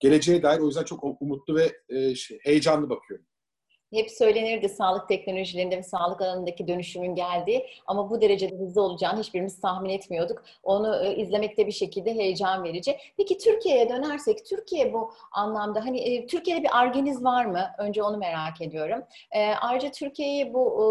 geleceğe 0.00 0.42
dair 0.42 0.60
o 0.60 0.66
yüzden 0.66 0.84
çok 0.84 1.22
umutlu 1.22 1.54
ve 1.54 1.80
e, 1.88 2.14
şey, 2.14 2.38
heyecanlı 2.42 2.90
bakıyorum 2.90 3.26
hep 3.92 4.10
söylenirdi 4.10 4.68
sağlık 4.68 5.08
teknolojilerinde 5.08 5.76
ve 5.78 5.82
sağlık 5.82 6.20
alanındaki 6.20 6.68
dönüşümün 6.68 7.14
geldiği 7.14 7.66
ama 7.86 8.10
bu 8.10 8.20
derecede 8.20 8.56
hızlı 8.56 8.82
olacağını 8.82 9.20
hiçbirimiz 9.20 9.60
tahmin 9.60 9.90
etmiyorduk. 9.90 10.44
Onu 10.62 11.04
e, 11.04 11.16
izlemekte 11.16 11.66
bir 11.66 11.72
şekilde 11.72 12.14
heyecan 12.14 12.64
verici. 12.64 12.96
Peki 13.16 13.38
Türkiye'ye 13.38 13.88
dönersek, 13.88 14.46
Türkiye 14.46 14.92
bu 14.92 15.12
anlamda 15.32 15.84
hani 15.84 16.00
e, 16.00 16.26
Türkiye'de 16.26 16.62
bir 16.62 16.78
argeniz 16.78 17.24
var 17.24 17.44
mı? 17.44 17.70
Önce 17.78 18.02
onu 18.02 18.16
merak 18.16 18.60
ediyorum. 18.60 19.02
E, 19.30 19.54
ayrıca 19.54 19.90
Türkiye'yi 19.90 20.54
bu 20.54 20.66
e, 20.70 20.86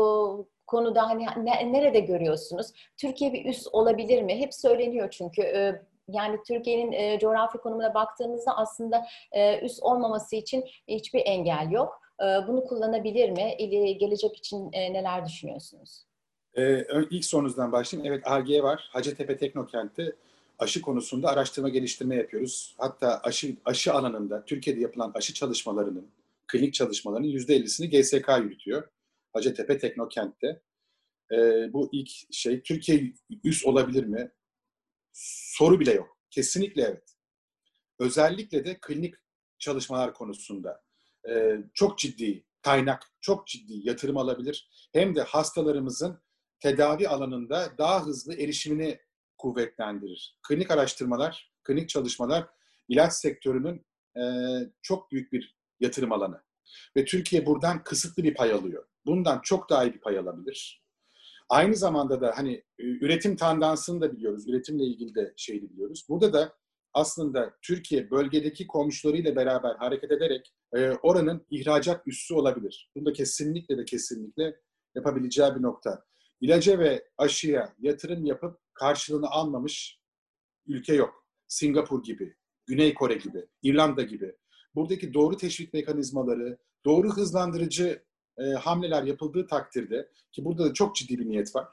konuda 0.68 1.10
hani 1.10 1.26
ne, 1.38 1.74
nerede 1.74 2.00
görüyorsunuz? 2.00 2.68
Türkiye 2.98 3.34
bir 3.34 3.46
üs 3.46 3.68
olabilir 3.72 4.22
mi? 4.22 4.40
Hep 4.40 4.54
söyleniyor 4.54 5.10
çünkü 5.12 5.42
e, 5.42 5.82
yani 6.08 6.38
Türkiye'nin 6.48 6.92
e, 6.92 7.20
coğrafi 7.20 7.58
konumuna 7.58 7.94
baktığımızda 7.94 8.58
aslında 8.58 9.06
e, 9.32 9.60
üst 9.60 9.84
olmaması 9.84 10.36
için 10.36 10.66
hiçbir 10.88 11.22
engel 11.26 11.72
yok. 11.72 12.05
Ee, 12.22 12.48
bunu 12.48 12.64
kullanabilir 12.64 13.30
mi? 13.30 13.56
Gelecek 14.00 14.38
için 14.38 14.70
e, 14.74 14.94
neler 14.94 15.26
düşünüyorsunuz? 15.26 16.06
Ee, 16.58 16.86
ilk 17.10 17.26
sorunuzdan 17.26 17.72
başlayayım. 17.72 18.14
Evet 18.14 18.28
AG 18.28 18.50
var. 18.50 18.90
Hacettepe 18.92 19.38
Teknokent'te 19.38 20.16
aşı 20.60 20.82
konusunda 20.82 21.30
araştırma 21.30 21.70
geliştirme 21.70 22.16
yapıyoruz. 22.16 22.76
Hatta 22.78 23.20
aşı, 23.24 23.56
aşı 23.66 23.94
alanında 23.94 24.46
Türkiye'de 24.46 24.80
yapılan 24.82 25.12
aşı 25.16 25.34
çalışmalarının, 25.34 26.08
klinik 26.48 26.74
çalışmalarının 26.74 27.28
%50'sini 27.28 28.02
GSK 28.02 28.44
yürütüyor. 28.44 28.88
Hacettepe 29.34 29.78
Teknokent'te. 29.78 30.62
E, 31.32 31.38
bu 31.74 31.90
ilk 31.92 32.10
şey. 32.32 32.62
Türkiye 32.62 33.14
üst 33.44 33.66
olabilir 33.66 34.04
mi? 34.04 34.32
Soru 35.14 35.80
bile 35.80 35.94
yok. 35.94 36.18
Kesinlikle 36.30 36.82
evet. 36.82 37.16
Özellikle 38.00 38.66
de 38.66 38.78
klinik 38.82 39.16
çalışmalar 39.60 40.14
konusunda 40.14 40.85
e, 41.30 41.58
çok 41.74 41.98
ciddi 41.98 42.46
kaynak, 42.62 43.12
çok 43.22 43.48
ciddi 43.48 43.74
yatırım 43.90 44.18
alabilir. 44.18 44.70
Hem 44.94 45.16
de 45.16 45.22
hastalarımızın 45.22 46.22
tedavi 46.60 47.08
alanında 47.10 47.74
daha 47.78 48.06
hızlı 48.06 48.36
erişimini 48.36 49.00
kuvvetlendirir. 49.38 50.40
Klinik 50.48 50.72
araştırmalar, 50.72 51.54
klinik 51.64 51.90
çalışmalar 51.90 52.48
ilaç 52.88 53.14
sektörünün 53.14 53.86
e, 54.18 54.24
çok 54.82 55.12
büyük 55.12 55.34
bir 55.34 55.58
yatırım 55.80 56.12
alanı. 56.12 56.42
Ve 56.98 57.06
Türkiye 57.06 57.46
buradan 57.46 57.84
kısıtlı 57.84 58.24
bir 58.24 58.34
pay 58.34 58.52
alıyor. 58.52 58.86
Bundan 59.06 59.42
çok 59.44 59.70
daha 59.70 59.84
iyi 59.84 59.94
bir 59.94 60.02
pay 60.02 60.18
alabilir. 60.18 60.86
Aynı 61.50 61.76
zamanda 61.76 62.22
da 62.22 62.34
hani 62.38 62.64
üretim 62.78 63.36
tandansını 63.36 64.02
da 64.02 64.14
biliyoruz. 64.14 64.48
Üretimle 64.50 64.84
ilgili 64.84 65.16
de 65.16 65.34
şeyi 65.38 65.70
biliyoruz. 65.70 66.06
Burada 66.10 66.34
da 66.34 66.56
aslında 66.94 67.54
Türkiye 67.62 68.12
bölgedeki 68.12 68.68
komşularıyla 68.68 69.36
beraber 69.36 69.76
hareket 69.76 70.12
ederek 70.12 70.54
e, 70.74 70.90
oranın 70.90 71.46
ihracat 71.50 72.08
üssü 72.08 72.34
olabilir. 72.34 72.92
Bunu 72.96 73.06
da 73.06 73.14
kesinlikle 73.14 73.78
de 73.78 73.86
kesinlikle 73.86 74.60
yapabileceği 74.96 75.56
bir 75.56 75.62
nokta. 75.62 76.06
İlaca 76.42 76.80
ve 76.80 77.08
aşıya 77.18 77.74
yatırım 77.80 78.26
yapıp 78.26 78.60
karşılığını 78.74 79.30
almamış 79.30 80.00
ülke 80.68 80.94
yok. 80.94 81.26
Singapur 81.48 82.04
gibi, 82.04 82.36
Güney 82.66 82.94
Kore 82.94 83.16
gibi, 83.16 83.46
İrlanda 83.62 84.02
gibi. 84.02 84.36
Buradaki 84.76 85.14
doğru 85.14 85.38
teşvik 85.38 85.74
mekanizmaları, 85.74 86.58
doğru 86.86 87.10
hızlandırıcı 87.10 88.04
e, 88.38 88.44
hamleler 88.44 89.04
yapıldığı 89.04 89.48
takdirde 89.48 90.10
ki 90.32 90.46
burada 90.46 90.66
da 90.66 90.74
çok 90.74 90.96
ciddi 90.96 91.20
bir 91.20 91.30
niyet 91.30 91.56
var. 91.56 91.68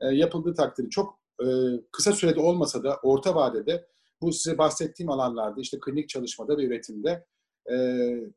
E, 0.00 0.06
yapıldığı 0.06 0.54
takdirde 0.54 0.90
çok 0.90 1.20
e, 1.42 1.46
kısa 1.92 2.12
sürede 2.12 2.40
olmasa 2.40 2.84
da 2.84 3.00
orta 3.02 3.34
vadede 3.34 3.86
bu 4.20 4.32
size 4.32 4.58
bahsettiğim 4.58 5.10
alanlarda 5.10 5.60
işte 5.60 5.78
klinik 5.80 6.08
çalışmada 6.08 6.58
ve 6.58 6.64
üretimde 6.64 7.26
e, 7.72 7.76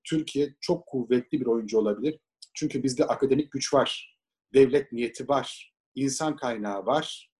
Türkiye 0.03 0.55
çok 0.62 0.88
kuvvetli 0.88 1.41
bir 1.41 1.45
oyuncu 1.45 1.77
olabilir. 1.79 2.19
Çünkü 2.53 2.83
bizde 2.83 3.05
akademik 3.05 3.51
güç 3.51 3.73
var, 3.73 4.17
devlet 4.53 4.91
niyeti 4.91 5.29
var, 5.29 5.73
insan 5.95 6.36
kaynağı 6.36 6.86
var 6.86 7.31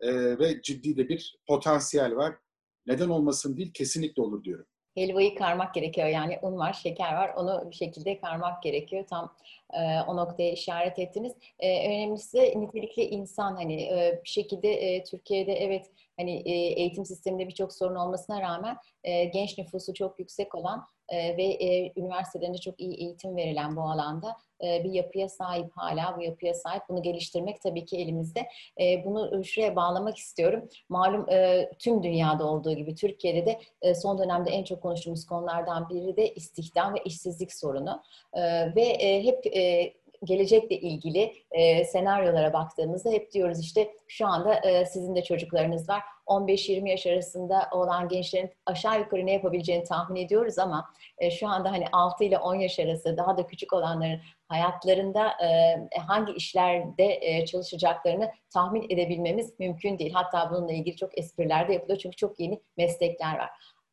e, 0.00 0.38
ve 0.38 0.62
ciddi 0.62 0.96
de 0.96 1.08
bir 1.08 1.36
potansiyel 1.48 2.16
var. 2.16 2.34
Neden 2.86 3.08
olmasın 3.08 3.56
değil, 3.56 3.72
kesinlikle 3.72 4.22
olur 4.22 4.44
diyorum 4.44 4.66
helvayı 4.96 5.34
karmak 5.34 5.74
gerekiyor. 5.74 6.08
Yani 6.08 6.38
un 6.42 6.58
var, 6.58 6.72
şeker 6.72 7.14
var. 7.14 7.34
Onu 7.36 7.70
bir 7.70 7.76
şekilde 7.76 8.20
karmak 8.20 8.62
gerekiyor. 8.62 9.04
Tam 9.10 9.34
e, 9.72 10.00
o 10.06 10.16
noktaya 10.16 10.52
işaret 10.52 10.98
ettiniz. 10.98 11.32
E, 11.58 11.88
önemlisi 11.88 12.38
nitelikli 12.38 13.02
insan 13.02 13.54
hani 13.54 13.82
e, 13.82 14.20
bir 14.24 14.28
şekilde 14.28 14.72
e, 14.72 15.04
Türkiye'de 15.04 15.52
evet 15.52 15.90
hani 16.16 16.42
e, 16.44 16.52
eğitim 16.52 17.04
sisteminde 17.04 17.48
birçok 17.48 17.72
sorun 17.72 17.94
olmasına 17.94 18.40
rağmen 18.40 18.76
e, 19.04 19.24
genç 19.24 19.58
nüfusu 19.58 19.94
çok 19.94 20.18
yüksek 20.18 20.54
olan 20.54 20.86
e, 21.08 21.36
ve 21.36 21.44
e, 21.44 21.92
üniversitelerinde 21.96 22.58
çok 22.58 22.80
iyi 22.80 22.94
eğitim 22.94 23.36
verilen 23.36 23.76
bu 23.76 23.80
alanda 23.80 24.36
e, 24.64 24.84
bir 24.84 24.92
yapıya 24.92 25.28
sahip 25.28 25.72
hala 25.76 26.16
bu 26.16 26.22
yapıya 26.22 26.54
sahip. 26.54 26.82
Bunu 26.88 27.02
geliştirmek 27.02 27.62
tabii 27.62 27.84
ki 27.84 27.96
elimizde. 27.96 28.46
E, 28.80 29.04
bunu 29.04 29.44
şuraya 29.44 29.76
bağlamak 29.76 30.16
istiyorum. 30.16 30.68
Malum 30.88 31.30
e, 31.30 31.70
tüm 31.78 32.02
dünyada 32.02 32.46
olduğu 32.46 32.72
gibi 32.72 32.94
Türkiye'de 32.94 33.46
de 33.46 33.60
e, 33.82 33.94
son 33.94 34.18
dönemde 34.18 34.50
en 34.50 34.64
çok 34.64 34.82
konuştuğumuz 34.82 35.26
konulardan 35.26 35.88
biri 35.88 36.16
de 36.16 36.34
istihdam 36.34 36.94
ve 36.94 36.98
işsizlik 37.04 37.54
sorunu. 37.54 38.02
E, 38.32 38.42
ve 38.76 38.82
e, 38.82 39.24
hep 39.24 39.56
e, 39.56 39.92
gelecekle 40.24 40.76
ilgili 40.80 41.32
e, 41.50 41.84
senaryolara 41.84 42.52
baktığımızda 42.52 43.10
hep 43.10 43.32
diyoruz 43.32 43.60
işte 43.60 43.94
şu 44.08 44.26
anda 44.26 44.54
e, 44.54 44.86
sizin 44.86 45.16
de 45.16 45.24
çocuklarınız 45.24 45.88
var. 45.88 46.02
15-20 46.26 46.88
yaş 46.88 47.06
arasında 47.06 47.68
olan 47.72 48.08
gençlerin 48.08 48.50
aşağı 48.66 48.98
yukarı 48.98 49.26
ne 49.26 49.32
yapabileceğini 49.32 49.84
tahmin 49.84 50.20
ediyoruz 50.20 50.58
ama 50.58 50.90
e, 51.18 51.30
şu 51.30 51.48
anda 51.48 51.72
hani 51.72 51.84
6 51.92 52.24
ile 52.24 52.38
10 52.38 52.54
yaş 52.54 52.78
arası 52.78 53.16
daha 53.16 53.36
da 53.36 53.46
küçük 53.46 53.72
olanların 53.72 54.20
hayatlarında 54.48 55.28
e, 55.28 55.98
hangi 55.98 56.32
işlerde 56.32 57.18
e, 57.22 57.46
çalışacaklarını 57.46 58.32
tahmin 58.50 58.90
edebilmemiz 58.90 59.60
mümkün 59.60 59.98
değil. 59.98 60.12
Hatta 60.12 60.50
bununla 60.50 60.72
ilgili 60.72 60.96
çok 60.96 61.18
espriler 61.18 61.68
de 61.68 61.72
yapılıyor 61.72 61.98
çünkü 61.98 62.16
çok 62.16 62.40
yeni 62.40 62.60
meslekler 62.76 63.38
var. 63.38 63.50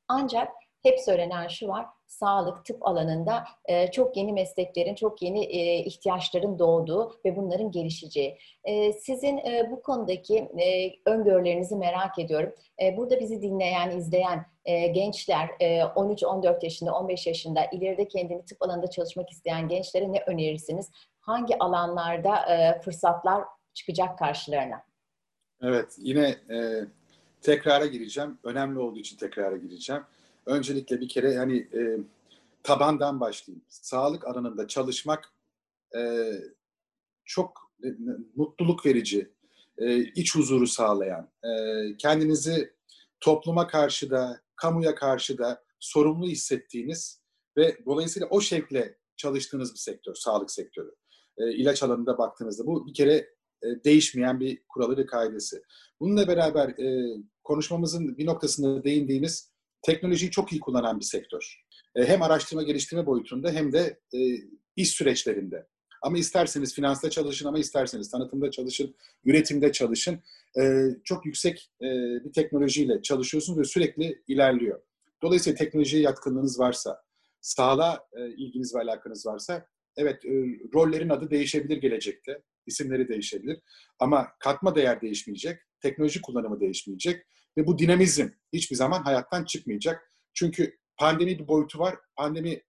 Ancak 0.08 0.48
hep 0.84 1.00
söylenen 1.00 1.48
şu 1.48 1.68
var, 1.68 1.86
sağlık, 2.14 2.66
tıp 2.66 2.88
alanında 2.88 3.44
e, 3.66 3.92
çok 3.92 4.18
yeni 4.18 4.34
mesleklerin, 4.34 4.96
çok 4.96 5.22
yeni 5.22 5.46
e, 5.46 5.78
ihtiyaçların 5.78 6.60
doğduğu 6.60 7.20
ve 7.26 7.36
bunların 7.36 7.72
gelişeceği. 7.72 8.38
E, 8.64 8.94
sizin 8.94 9.38
e, 9.38 9.68
bu 9.72 9.82
konudaki 9.82 10.36
e, 10.38 10.92
öngörülerinizi 11.06 11.76
merak 11.76 12.20
ediyorum. 12.20 12.54
E, 12.82 12.98
burada 12.98 13.20
bizi 13.20 13.42
dinleyen, 13.42 13.98
izleyen 13.98 14.46
e, 14.66 14.88
gençler, 14.88 15.50
e, 15.60 15.80
13-14 15.80 16.64
yaşında, 16.66 16.94
15 16.94 17.28
yaşında, 17.28 17.66
ileride 17.66 18.08
kendini 18.08 18.46
tıp 18.46 18.62
alanında 18.62 18.88
çalışmak 18.88 19.30
isteyen 19.30 19.68
gençlere 19.68 20.12
ne 20.12 20.24
önerirsiniz? 20.28 20.90
Hangi 21.20 21.60
alanlarda 21.60 22.36
e, 22.36 22.82
fırsatlar 22.82 23.44
çıkacak 23.74 24.20
karşılarına? 24.20 24.84
Evet, 25.62 25.96
yine 25.98 26.28
e, 26.30 26.58
tekrara 27.42 27.86
gireceğim. 27.86 28.40
Önemli 28.44 28.80
olduğu 28.80 29.00
için 29.00 29.18
tekrara 29.18 29.58
gireceğim 29.58 30.04
öncelikle 30.46 31.02
bir 31.02 31.10
kere 31.10 31.38
hani 31.38 31.58
e, 31.58 32.00
tabandan 32.64 33.20
başlayayım. 33.20 33.66
Sağlık 33.70 34.28
alanında 34.28 34.68
çalışmak 34.68 35.34
e, 35.96 36.32
çok 37.26 37.72
e, 37.84 37.88
mutluluk 38.36 38.86
verici, 38.86 39.32
e, 39.78 39.98
iç 39.98 40.36
huzuru 40.36 40.68
sağlayan, 40.68 41.30
e, 41.44 41.50
kendinizi 41.98 42.74
topluma 43.20 43.68
karşı 43.68 44.10
da, 44.10 44.42
kamuya 44.56 44.96
karşı 44.96 45.38
da 45.38 45.64
sorumlu 45.80 46.28
hissettiğiniz 46.28 47.22
ve 47.58 47.78
dolayısıyla 47.86 48.28
o 48.28 48.42
şekle 48.42 48.98
çalıştığınız 49.18 49.74
bir 49.74 49.80
sektör, 49.80 50.16
sağlık 50.16 50.52
sektörü. 50.52 50.96
E, 51.38 51.54
ilaç 51.54 51.84
alanında 51.84 52.18
baktığınızda 52.18 52.66
bu 52.66 52.88
bir 52.88 52.94
kere 52.94 53.14
e, 53.64 53.68
değişmeyen 53.86 54.40
bir 54.40 54.64
kuralı 54.70 54.98
ve 54.98 55.06
kaidesi. 55.06 55.62
Bununla 56.00 56.28
beraber 56.28 56.70
e, 56.70 57.18
konuşmamızın 57.44 58.18
bir 58.18 58.26
noktasında 58.26 58.84
değindiğimiz 58.84 59.53
teknolojiyi 59.84 60.32
çok 60.32 60.52
iyi 60.52 60.60
kullanan 60.60 61.00
bir 61.00 61.06
sektör. 61.06 61.64
E, 61.96 62.06
hem 62.06 62.22
araştırma 62.22 62.64
geliştirme 62.64 63.06
boyutunda 63.06 63.52
hem 63.52 63.74
de 63.74 64.00
e, 64.14 64.20
iş 64.76 64.92
süreçlerinde. 64.92 65.68
Ama 66.02 66.18
isterseniz 66.18 66.74
finansta 66.74 67.10
çalışın 67.10 67.48
ama 67.48 67.60
isterseniz 67.60 68.12
tanıtımda 68.12 68.52
çalışın, 68.52 68.96
üretimde 69.26 69.72
çalışın. 69.72 70.20
E, 70.60 70.90
çok 71.04 71.26
yüksek 71.26 71.72
bir 72.26 72.34
teknolojiyle 72.34 73.02
çalışıyorsunuz 73.02 73.60
ve 73.60 73.64
sürekli 73.64 74.24
ilerliyor. 74.28 74.82
Dolayısıyla 75.22 75.58
teknolojiye 75.58 76.02
yatkınlığınız 76.02 76.60
varsa, 76.60 77.04
sağlığa 77.42 78.08
ilginiz 78.38 78.76
ve 78.76 78.80
alakanız 78.80 79.26
varsa, 79.26 79.68
evet 79.98 80.26
rollerin 80.74 81.10
adı 81.10 81.32
değişebilir 81.32 81.78
gelecekte, 81.78 82.42
isimleri 82.66 83.08
değişebilir. 83.08 83.60
Ama 84.00 84.28
katma 84.40 84.76
değer 84.76 85.02
değişmeyecek, 85.02 85.60
teknoloji 85.82 86.22
kullanımı 86.22 86.60
değişmeyecek. 86.60 87.26
Ve 87.58 87.68
bu 87.68 87.78
dinamizm 87.78 88.30
hiçbir 88.54 88.76
zaman 88.76 89.04
hayattan 89.04 89.46
çıkmayacak. 89.46 90.12
Çünkü 90.34 90.78
pandemi 90.98 91.40
bir 91.40 91.48
boyutu 91.48 91.80
var. 91.80 91.96
Pandemi 92.16 92.62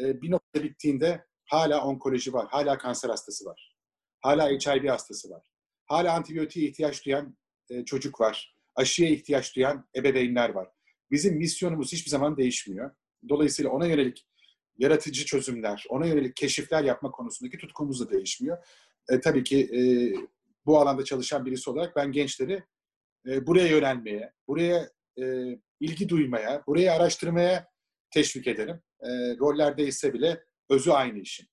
e, 0.00 0.22
bir 0.22 0.30
nokta 0.30 0.62
bittiğinde 0.62 1.24
hala 1.44 1.84
onkoloji 1.84 2.32
var, 2.32 2.46
hala 2.50 2.78
kanser 2.78 3.08
hastası 3.08 3.44
var. 3.44 3.76
Hala 4.20 4.48
HIV 4.48 4.88
hastası 4.88 5.30
var. 5.30 5.46
Hala 5.86 6.14
antibiyotiğe 6.14 6.68
ihtiyaç 6.68 7.06
duyan 7.06 7.36
e, 7.70 7.84
çocuk 7.84 8.20
var. 8.20 8.56
Aşıya 8.74 9.10
ihtiyaç 9.10 9.56
duyan 9.56 9.88
ebeveynler 9.96 10.48
var. 10.48 10.68
Bizim 11.10 11.36
misyonumuz 11.36 11.92
hiçbir 11.92 12.10
zaman 12.10 12.36
değişmiyor. 12.36 12.90
Dolayısıyla 13.28 13.70
ona 13.70 13.86
yönelik 13.86 14.26
yaratıcı 14.78 15.24
çözümler, 15.24 15.86
ona 15.88 16.06
yönelik 16.06 16.36
keşifler 16.36 16.84
yapma 16.84 17.10
konusundaki 17.10 17.58
tutkumuz 17.58 18.00
da 18.00 18.10
değişmiyor. 18.10 18.58
E, 19.10 19.20
tabii 19.20 19.44
ki 19.44 19.58
e, 19.58 19.80
bu 20.66 20.80
alanda 20.80 21.04
çalışan 21.04 21.46
birisi 21.46 21.70
olarak 21.70 21.96
ben 21.96 22.12
gençleri 22.12 22.64
e, 23.26 23.46
buraya 23.46 23.66
yönelmeye, 23.68 24.32
buraya 24.48 24.88
e, 25.22 25.24
ilgi 25.80 26.08
duymaya, 26.08 26.62
burayı 26.66 26.92
araştırmaya 26.92 27.66
teşvik 28.10 28.46
ederim. 28.46 28.82
E, 29.02 29.08
roller 29.38 29.76
değişse 29.76 30.12
bile 30.12 30.44
özü 30.70 30.90
aynı 30.90 31.18
işin. 31.18 31.46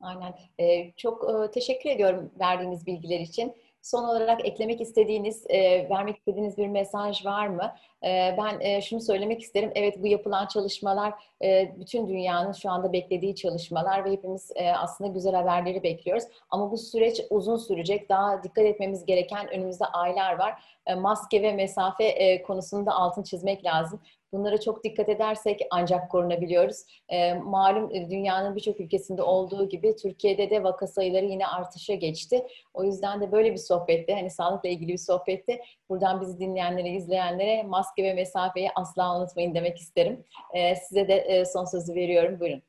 Aynen. 0.00 0.34
Ee, 0.60 0.92
çok 0.96 1.30
e, 1.30 1.50
teşekkür 1.50 1.90
ediyorum 1.90 2.32
verdiğiniz 2.40 2.86
bilgiler 2.86 3.20
için. 3.20 3.56
Son 3.86 4.04
olarak 4.04 4.46
eklemek 4.46 4.80
istediğiniz, 4.80 5.44
e, 5.48 5.88
vermek 5.90 6.16
istediğiniz 6.16 6.58
bir 6.58 6.68
mesaj 6.68 7.26
var 7.26 7.46
mı? 7.46 7.74
E, 8.04 8.36
ben 8.38 8.60
e, 8.60 8.82
şunu 8.82 9.00
söylemek 9.00 9.40
isterim. 9.40 9.72
Evet 9.74 10.02
bu 10.02 10.06
yapılan 10.06 10.46
çalışmalar 10.46 11.14
e, 11.44 11.74
bütün 11.78 12.08
dünyanın 12.08 12.52
şu 12.52 12.70
anda 12.70 12.92
beklediği 12.92 13.34
çalışmalar 13.34 14.04
ve 14.04 14.12
hepimiz 14.12 14.52
e, 14.54 14.72
aslında 14.72 15.10
güzel 15.10 15.34
haberleri 15.34 15.82
bekliyoruz. 15.82 16.24
Ama 16.50 16.70
bu 16.70 16.78
süreç 16.78 17.20
uzun 17.30 17.56
sürecek. 17.56 18.08
Daha 18.08 18.42
dikkat 18.42 18.64
etmemiz 18.64 19.04
gereken 19.04 19.48
önümüzde 19.50 19.84
aylar 19.84 20.38
var. 20.38 20.62
E, 20.86 20.94
maske 20.94 21.42
ve 21.42 21.52
mesafe 21.52 22.04
e, 22.04 22.42
konusunda 22.42 22.92
altın 22.92 23.22
çizmek 23.22 23.64
lazım. 23.64 24.00
Bunlara 24.36 24.60
çok 24.60 24.84
dikkat 24.84 25.08
edersek 25.08 25.60
ancak 25.70 26.10
korunabiliyoruz. 26.10 26.76
E, 27.08 27.34
malum 27.34 28.10
dünyanın 28.10 28.56
birçok 28.56 28.80
ülkesinde 28.80 29.22
olduğu 29.22 29.68
gibi 29.68 29.96
Türkiye'de 29.96 30.50
de 30.50 30.64
vaka 30.64 30.86
sayıları 30.86 31.24
yine 31.24 31.46
artışa 31.46 31.94
geçti. 31.94 32.46
O 32.74 32.84
yüzden 32.84 33.20
de 33.20 33.32
böyle 33.32 33.52
bir 33.52 33.58
sohbette, 33.58 34.14
hani 34.14 34.30
sağlıkla 34.30 34.68
ilgili 34.68 34.92
bir 34.92 34.98
sohbette 34.98 35.60
buradan 35.88 36.20
bizi 36.20 36.38
dinleyenlere, 36.38 36.88
izleyenlere 36.88 37.62
maske 37.62 38.04
ve 38.04 38.14
mesafeyi 38.14 38.70
asla 38.74 39.20
unutmayın 39.20 39.54
demek 39.54 39.78
isterim. 39.78 40.24
E, 40.54 40.76
size 40.76 41.08
de 41.08 41.14
e, 41.14 41.44
son 41.44 41.64
sözü 41.64 41.94
veriyorum. 41.94 42.40
Buyurun. 42.40 42.62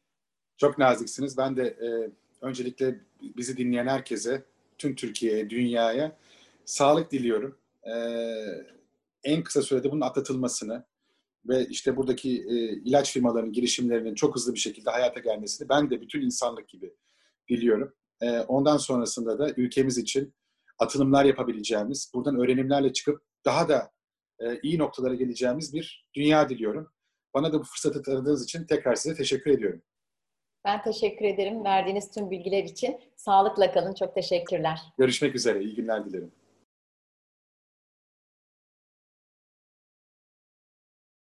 Çok 0.58 0.78
naziksiniz. 0.78 1.38
Ben 1.38 1.58
de 1.58 1.64
e, 1.64 1.88
öncelikle 2.42 2.96
bizi 3.22 3.58
dinleyen 3.58 3.88
herkese, 3.88 4.44
tüm 4.78 4.96
Türkiye'ye, 4.96 5.50
dünyaya 5.50 6.12
sağlık 6.66 7.12
diliyorum. 7.12 7.58
E, 7.84 7.94
en 9.24 9.44
kısa 9.44 9.62
sürede 9.62 9.92
bunun 9.92 10.02
atlatılmasını, 10.02 10.84
ve 11.48 11.66
işte 11.66 11.98
buradaki 11.98 12.42
e, 12.42 12.56
ilaç 12.86 13.14
firmalarının 13.14 13.54
girişimlerinin 13.54 14.16
çok 14.16 14.36
hızlı 14.36 14.54
bir 14.54 14.60
şekilde 14.60 14.90
hayata 14.90 15.20
gelmesini 15.20 15.70
ben 15.70 15.90
de 15.90 16.02
bütün 16.02 16.22
insanlık 16.22 16.70
gibi 16.70 16.94
diliyorum. 17.50 17.94
E, 18.22 18.40
ondan 18.40 18.78
sonrasında 18.78 19.40
da 19.40 19.50
ülkemiz 19.58 19.98
için 19.98 20.34
atılımlar 20.80 21.26
yapabileceğimiz, 21.26 22.12
buradan 22.14 22.40
öğrenimlerle 22.40 22.94
çıkıp 22.94 23.22
daha 23.46 23.70
da 23.70 23.92
e, 24.40 24.60
iyi 24.64 24.80
noktalara 24.80 25.16
geleceğimiz 25.16 25.74
bir 25.74 26.08
dünya 26.16 26.50
diliyorum. 26.50 26.92
Bana 27.34 27.54
da 27.54 27.60
bu 27.60 27.64
fırsatı 27.64 28.02
tanıdığınız 28.02 28.44
için 28.44 28.64
tekrar 28.64 28.96
size 28.96 29.16
teşekkür 29.16 29.52
ediyorum. 29.52 29.82
Ben 30.66 30.82
teşekkür 30.84 31.26
ederim 31.26 31.64
verdiğiniz 31.64 32.12
tüm 32.12 32.32
bilgiler 32.32 32.64
için. 32.64 33.00
Sağlıkla 33.16 33.72
kalın. 33.72 33.94
Çok 33.94 34.16
teşekkürler. 34.16 34.80
Görüşmek 34.98 35.36
üzere. 35.36 35.64
İyi 35.64 35.76
günler 35.76 36.06
dilerim. 36.06 36.32